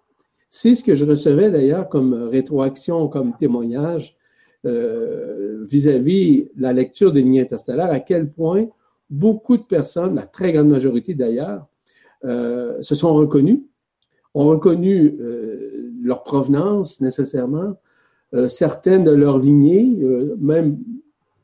[0.48, 4.16] C'est ce que je recevais d'ailleurs comme rétroaction, comme témoignage
[4.64, 8.66] euh, vis-à-vis la lecture des lignes interstellaires, à quel point
[9.10, 11.66] beaucoup de personnes, la très grande majorité d'ailleurs,
[12.24, 13.66] euh, se sont reconnues,
[14.32, 17.74] ont reconnu euh, leur provenance nécessairement,
[18.48, 19.96] certaines de leurs lignées,
[20.40, 20.76] même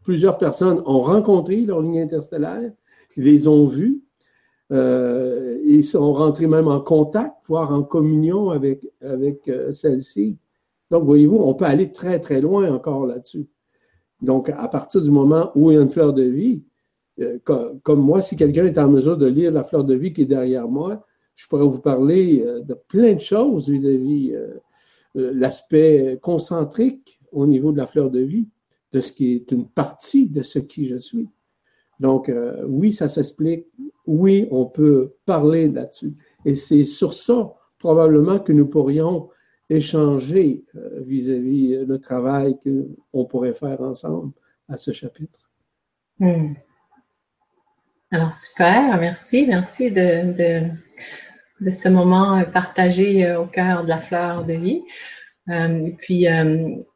[0.03, 2.73] plusieurs personnes ont rencontré leurs lignes interstellaires,
[3.17, 4.03] les ont vues,
[4.73, 10.39] euh, ils sont rentrés même en contact, voire en communion avec, avec euh, celle-ci.
[10.91, 13.47] Donc, voyez-vous, on peut aller très, très loin encore là-dessus.
[14.23, 16.63] Donc, à partir du moment où il y a une fleur de vie,
[17.21, 20.23] euh, comme, moi, si quelqu'un est en mesure de lire la fleur de vie qui
[20.23, 21.05] est derrière moi,
[21.35, 24.35] je pourrais vous parler de plein de choses vis-à-vis
[25.15, 28.47] l'aspect concentrique au niveau de la fleur de vie,
[28.93, 31.31] de ce qui est une partie de ce qui je suis.
[32.01, 33.67] Donc, euh, oui, ça s'explique.
[34.07, 36.15] Oui, on peut parler là-dessus.
[36.45, 39.29] Et c'est sur ça, probablement, que nous pourrions
[39.69, 44.33] échanger euh, vis-à-vis le travail qu'on pourrait faire ensemble
[44.69, 45.51] à ce chapitre.
[46.19, 46.55] Hmm.
[48.11, 48.99] Alors, super.
[48.99, 49.47] Merci.
[49.47, 50.35] Merci de,
[51.71, 54.83] ce moment partagé au cœur de la fleur de vie.
[55.49, 56.27] Euh, et puis,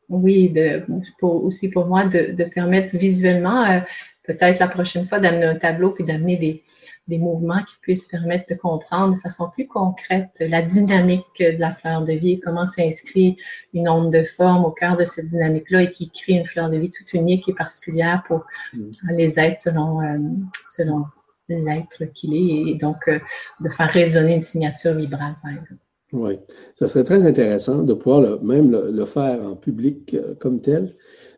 [0.09, 0.85] oui, de,
[1.23, 3.81] aussi pour moi de, permettre visuellement, euh,
[4.25, 6.63] peut-être la prochaine fois, d'amener un tableau puis d'amener des,
[7.09, 11.75] des mouvements qui puissent permettre de comprendre de façon plus concrète la dynamique de la
[11.75, 13.37] fleur de vie et comment s'inscrit
[13.75, 16.79] une onde de forme au cœur de cette dynamique-là et qui crée une fleur de
[16.79, 18.91] vie toute unique et particulière pour mm.
[19.11, 20.19] les êtres selon, euh,
[20.67, 21.05] selon
[21.49, 23.19] l'être qu'il est et donc euh,
[23.61, 25.81] de faire résonner une signature vibrale, par exemple.
[26.13, 26.39] Oui,
[26.75, 30.91] ça serait très intéressant de pouvoir même le, faire en public euh, comme tel.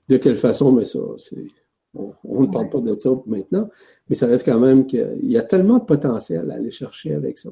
[0.09, 1.01] De quelle façon, mais ça,
[2.24, 3.68] on, ne parle pas de ça maintenant,
[4.09, 7.38] mais ça reste quand même qu'il y a tellement de potentiel à aller chercher avec
[7.38, 7.51] ça,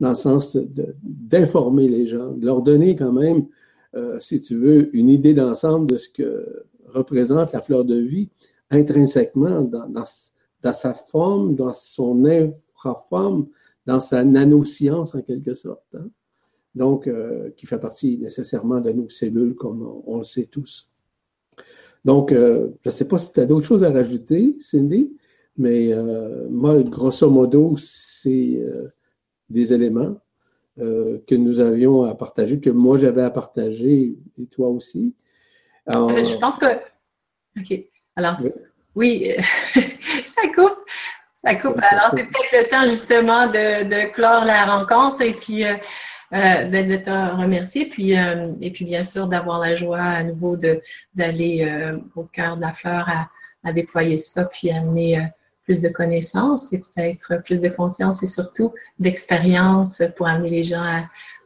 [0.00, 0.56] dans le sens
[1.02, 3.46] d'informer les gens, de leur donner quand même,
[3.94, 8.28] euh, si tu veux, une idée d'ensemble de ce que représente la fleur de vie
[8.70, 13.46] intrinsèquement dans, dans sa forme, dans son infraforme,
[13.86, 15.94] dans sa nanoscience en quelque sorte.
[15.94, 16.08] Hein
[16.78, 20.88] donc euh, qui fait partie nécessairement de nos cellules, comme on, le sait tous.
[22.08, 25.14] Donc, euh, je ne sais pas si tu as d'autres choses à rajouter, Cindy,
[25.58, 28.62] mais euh, moi, grosso modo, c'est
[29.50, 30.16] des éléments
[30.78, 35.14] que nous avions à partager, que moi j'avais à partager et toi aussi.
[35.86, 36.78] je pense que.
[37.60, 37.78] OK.
[38.16, 38.38] Alors,
[38.94, 39.30] oui,
[40.26, 40.78] ça coupe.
[41.34, 41.76] Ça coupe.
[41.90, 45.62] Alors, c'est peut-être le temps justement de, de, clore la rencontre et puis
[46.34, 47.86] euh, de te remercier.
[47.86, 50.58] Puis, euh, et puis, bien sûr, d'avoir la joie à nouveau
[51.14, 55.20] d'aller euh, au cœur de la fleur à, déployer ça, puis amener
[55.64, 60.82] plus de connaissances et peut-être plus de conscience et surtout d'expérience pour amener les gens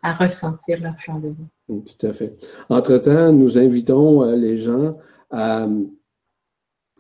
[0.03, 1.49] à, ressentir la fleur de vie.
[1.68, 2.37] Mm, tout à fait.
[2.68, 4.97] Entre-temps, nous invitons les gens
[5.33, 5.66] à,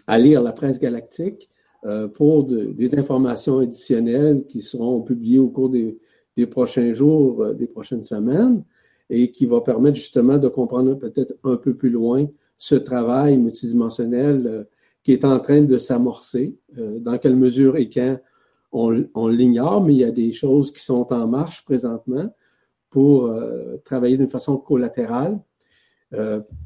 [0.08, 1.48] à lire la presse galactique
[2.14, 5.98] pour des informations additionnelles qui seront publiées au cours des,
[6.36, 8.64] des prochains jours, euh, des prochaines semaines,
[9.10, 12.26] et qui va permettre justement de comprendre peut-être un peu plus loin
[12.56, 14.64] ce travail multidimensionnel euh,
[15.02, 16.56] qui est en train de s'amorcer.
[16.78, 18.18] Euh, dans quelle mesure et quand,
[18.72, 22.34] on, l'ignore, mais il y a des choses qui sont en marche présentement
[22.88, 23.30] pour
[23.84, 25.38] travailler d'une façon collatérale.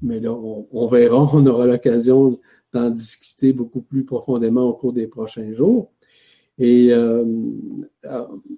[0.02, 2.38] mais là, on, verra, on aura l'occasion
[2.72, 5.90] d'en discuter beaucoup plus profondément au cours des prochains jours.
[6.58, 7.24] Et euh,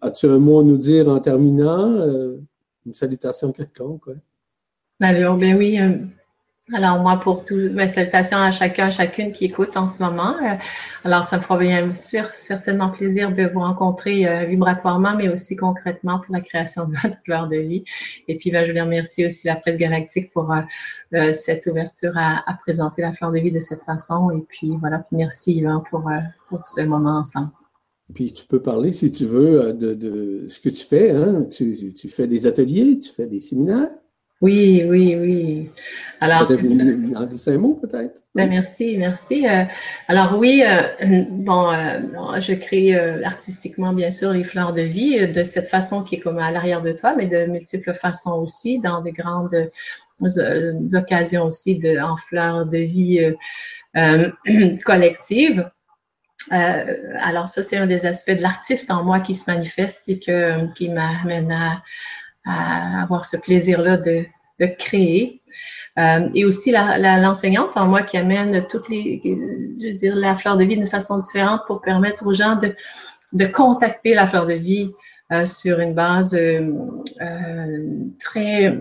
[0.00, 1.90] as-tu un mot à nous dire en terminant?
[1.90, 2.40] Euh,
[2.86, 4.06] une salutation quelconque?
[4.06, 4.14] Ouais.
[5.00, 5.80] Alors, ben oui.
[5.80, 5.98] Euh,
[6.74, 10.36] alors, moi, pour tout, ben, salutations à chacun, à chacune qui écoute en ce moment.
[11.04, 16.20] alors, ça me fera bien sûr certainement plaisir de vous rencontrer vibratoirement, mais aussi concrètement
[16.20, 17.84] pour la création de votre fleur de vie.
[18.28, 20.54] Et puis, ben, je voulais remercier aussi la presse galactique pour
[21.32, 24.30] cette ouverture à, à, présenter la fleur de vie de cette façon.
[24.30, 26.10] Et puis, voilà, merci Yvan pour,
[26.50, 27.48] pour ce moment ensemble.
[28.14, 31.10] Puis tu peux parler, si tu veux, euh, de, ce que tu fais.
[31.10, 31.44] Hein?
[31.44, 33.90] Tu, tu, fais des ateliers, tu fais des séminaires.
[34.40, 35.70] Oui, oui, oui.
[36.20, 36.84] Alors, c'est ça.
[37.16, 38.22] En dix mots, peut-être.
[38.36, 39.46] Ben, merci, merci.
[39.48, 39.64] Euh,
[40.06, 41.72] alors oui, euh, bon,
[42.40, 42.94] je crée
[43.24, 46.82] artistiquement, bien sûr, les fleurs de vie de cette façon qui est comme à l'arrière
[46.82, 49.70] de toi, mais de multiples façons aussi, dans des grandes
[50.94, 53.34] occasions aussi de, en fleurs de vie
[54.84, 55.68] collectives.
[56.52, 60.18] Euh, alors ça, c'est un des aspects de l'artiste en moi qui se manifeste et
[60.18, 61.82] que, qui m'amène à,
[63.02, 64.24] avoir ce plaisir-là de,
[64.60, 65.42] de, créer.
[65.98, 70.56] Euh, et aussi l'enseignante en moi qui amène toutes les, je veux dire, la fleur
[70.56, 72.74] de vie d'une façon différente pour permettre aux gens de,
[73.32, 74.92] de contacter la fleur de vie
[75.32, 76.38] euh, sur une base
[78.20, 78.78] très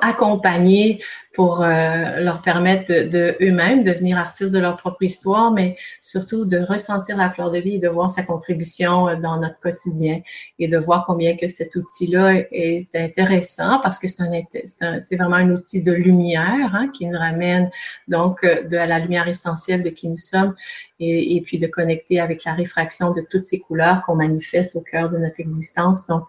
[0.00, 1.02] accompagner
[1.36, 6.58] pour euh, leur permettre de, eux-mêmes devenir artistes de leur propre histoire, mais surtout de
[6.58, 10.22] ressentir la fleur de vie et de voir sa contribution euh, dans notre quotidien
[10.58, 15.36] et de voir combien que cet outil-là est intéressant parce que c'est un, c'est vraiment
[15.36, 17.70] un outil de lumière hein, qui nous ramène
[18.08, 20.54] donc euh, de à la lumière essentielle de qui nous sommes
[21.00, 24.80] et, et, puis de connecter avec la réfraction de toutes ces couleurs qu'on manifeste au
[24.80, 26.06] cœur de notre existence.
[26.06, 26.24] Donc,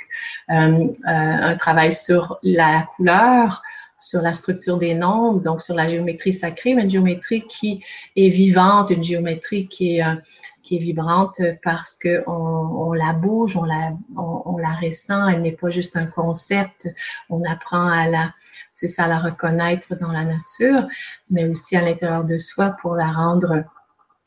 [0.50, 3.64] euh, un travail sur la couleur,
[4.00, 7.84] sur la structure des nombres, donc sur la géométrie sacrée, mais une géométrie qui
[8.16, 10.16] est vivante, une géométrie qui est, euh,
[10.64, 15.54] qui est vibrante parce qu'on on, la bouge, on la, on, la ressent, elle n'est
[15.54, 16.90] pas juste un concept,
[17.30, 18.34] on apprend à la,
[18.74, 20.88] c'est ça, la reconnaître dans la nature,
[21.30, 23.64] mais aussi à l'intérieur de soi pour la rendre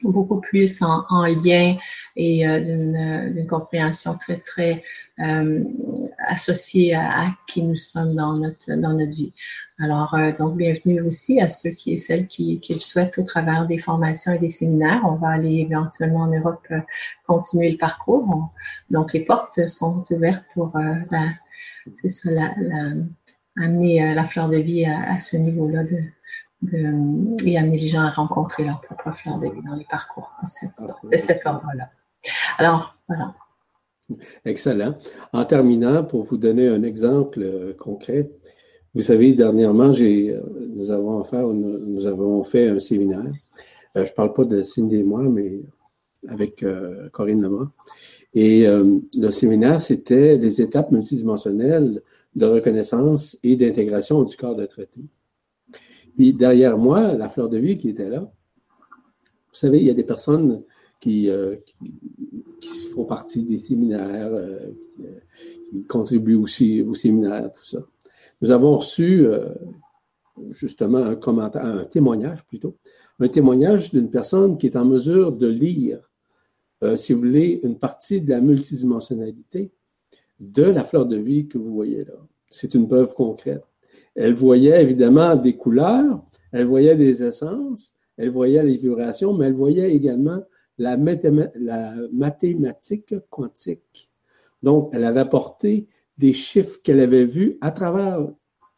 [0.08, 1.76] beaucoup plus en, en lien
[2.16, 4.82] et euh, d'une compréhension très, très
[5.20, 5.64] euh,
[6.28, 9.34] associée à, qui nous sommes dans notre, dans notre vie.
[9.78, 13.66] Alors, euh, donc, bienvenue aussi à ceux qui et celles qui, le souhaitent au travers
[13.66, 15.02] des formations et des séminaires.
[15.04, 16.80] On va aller éventuellement en Europe euh,
[17.26, 18.50] continuer le parcours.
[18.88, 20.72] donc, les portes sont ouvertes pour
[21.10, 21.32] la,
[22.06, 22.92] ça, la, la,
[23.58, 25.84] amener la fleur de vie à, ce niveau-là
[26.62, 30.30] de, et amener les gens à rencontrer leur propre fleur de vie dans les parcours
[30.42, 31.90] de, cette, ah, de cet ordre-là.
[32.58, 33.34] Alors, voilà.
[34.44, 34.96] Excellent.
[35.32, 38.30] En terminant, pour vous donner un exemple euh, concret,
[38.94, 40.40] vous savez, dernièrement, euh,
[40.74, 43.22] nous, avons fait, nous, avons fait un séminaire.
[43.96, 45.60] Euh, je ne parle pas de Cindy et moi, mais
[46.28, 46.64] avec
[47.12, 47.68] Corinne Lemont.
[48.34, 52.02] Et le séminaire, c'était les étapes multidimensionnelles
[52.34, 55.00] de reconnaissance et d'intégration du corps de traité.
[56.16, 59.94] Puis derrière moi, la fleur de vie qui était là, vous savez, il y a
[59.94, 60.62] des personnes
[61.00, 61.56] qui, euh,
[62.94, 64.70] font partie des séminaires, euh,
[65.68, 67.78] qui contribuent aussi au séminaire, tout ça.
[68.42, 69.54] Nous avons reçu euh,
[70.50, 72.76] justement un commentaire, un témoignage plutôt,
[73.18, 76.10] un témoignage d'une personne qui est en mesure de lire,
[76.96, 79.70] si vous voulez, une partie de la multidimensionnalité
[80.38, 82.14] de la fleur de vie que vous voyez là.
[82.48, 83.62] C'est une preuve concrète.
[84.14, 89.54] Elle voyait évidemment des couleurs, elle voyait des essences, elle voyait les vibrations, mais elle
[89.54, 90.40] voyait également
[90.78, 90.96] la,
[92.12, 94.10] mathématique quantique.
[94.62, 95.86] Donc, elle avait apporté
[96.18, 98.26] des chiffres qu'elle avait vus à travers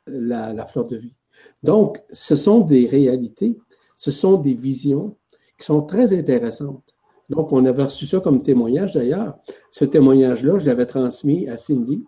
[0.06, 1.14] la, fleur de vie.
[1.62, 3.56] Donc, ce sont des réalités,
[3.96, 5.16] ce sont des visions
[5.58, 6.94] qui sont très intéressantes.
[7.28, 9.38] Donc, on avait reçu ça comme témoignage d'ailleurs.
[9.70, 12.04] Ce témoignage-là, je l'avais transmis à Cindy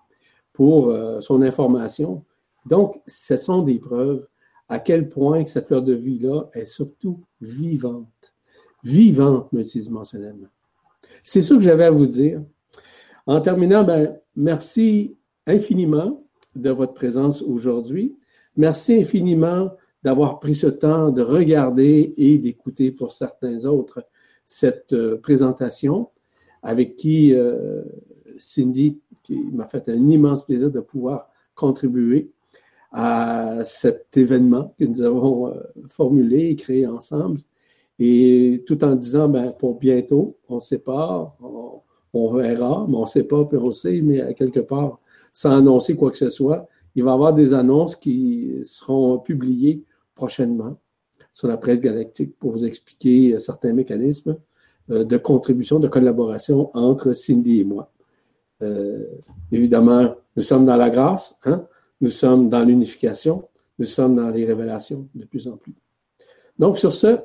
[0.53, 2.25] pour euh, son information
[2.67, 4.27] donc, ce sont des preuves
[4.69, 8.35] à quel point cette fleur de vie-là est surtout vivante.
[8.83, 10.49] Vivante multidimensionnellement.
[11.23, 12.43] C'est ce que j'avais à vous dire.
[13.27, 18.17] En terminant, ben, merci infiniment de votre présence aujourd'hui.
[18.57, 19.71] Merci infiniment
[20.03, 24.07] d'avoir pris ce temps de regarder et d'écouter pour certains autres
[24.45, 26.11] cette euh, présentation
[26.63, 27.83] avec qui euh,
[28.39, 29.01] Cindy,
[29.53, 32.33] m'a fait un immense plaisir de pouvoir contribuer
[32.95, 37.41] à cet événement que nous avons euh, formulé et créé ensemble.
[37.99, 41.37] Et tout en disant, ben, pour bientôt, on sait pas,
[42.13, 45.01] on, verra, mais on ne sait pas, puis on sait, mais quelque part,
[45.33, 49.83] sans annoncer quoi que ce soit, il va y avoir des annonces qui seront publiées
[50.15, 50.77] prochainement
[51.33, 54.37] sur la presse galactique pour vous expliquer certains mécanismes
[54.91, 57.91] euh, de contribution, de collaboration entre Cindy et moi.
[58.63, 59.05] Euh,
[59.51, 61.67] évidemment, nous sommes dans la grâce, hein?
[62.01, 65.75] Nous sommes dans l'unification, nous sommes dans les révélations de plus en plus.
[66.59, 67.19] Donc, sur ce,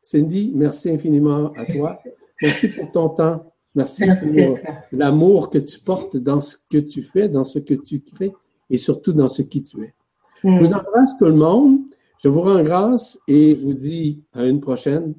[0.00, 2.00] Cindy, merci infiniment à toi.
[2.40, 3.52] Merci pour ton temps.
[3.74, 4.58] Merci, pour
[4.92, 8.32] l'amour que tu portes dans ce que tu fais, dans ce que tu crées
[8.68, 9.94] et surtout dans ce qui tu es.
[10.42, 10.58] Je mm.
[10.58, 11.78] vous embrasse tout le monde.
[12.22, 15.14] Je vous rends grâce et vous dis à une prochaine.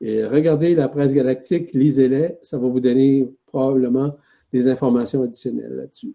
[0.00, 2.38] Et regardez la presse galactique, lisez-les.
[2.42, 4.16] Ça va vous donner probablement
[4.52, 6.14] des informations additionnelles là-dessus.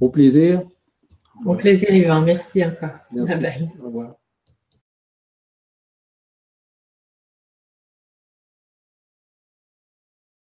[0.00, 0.62] Au plaisir.
[1.44, 2.22] Au plaisir, Yvan.
[2.22, 2.98] Merci encore.
[3.12, 3.44] Merci.
[3.80, 4.14] Au revoir.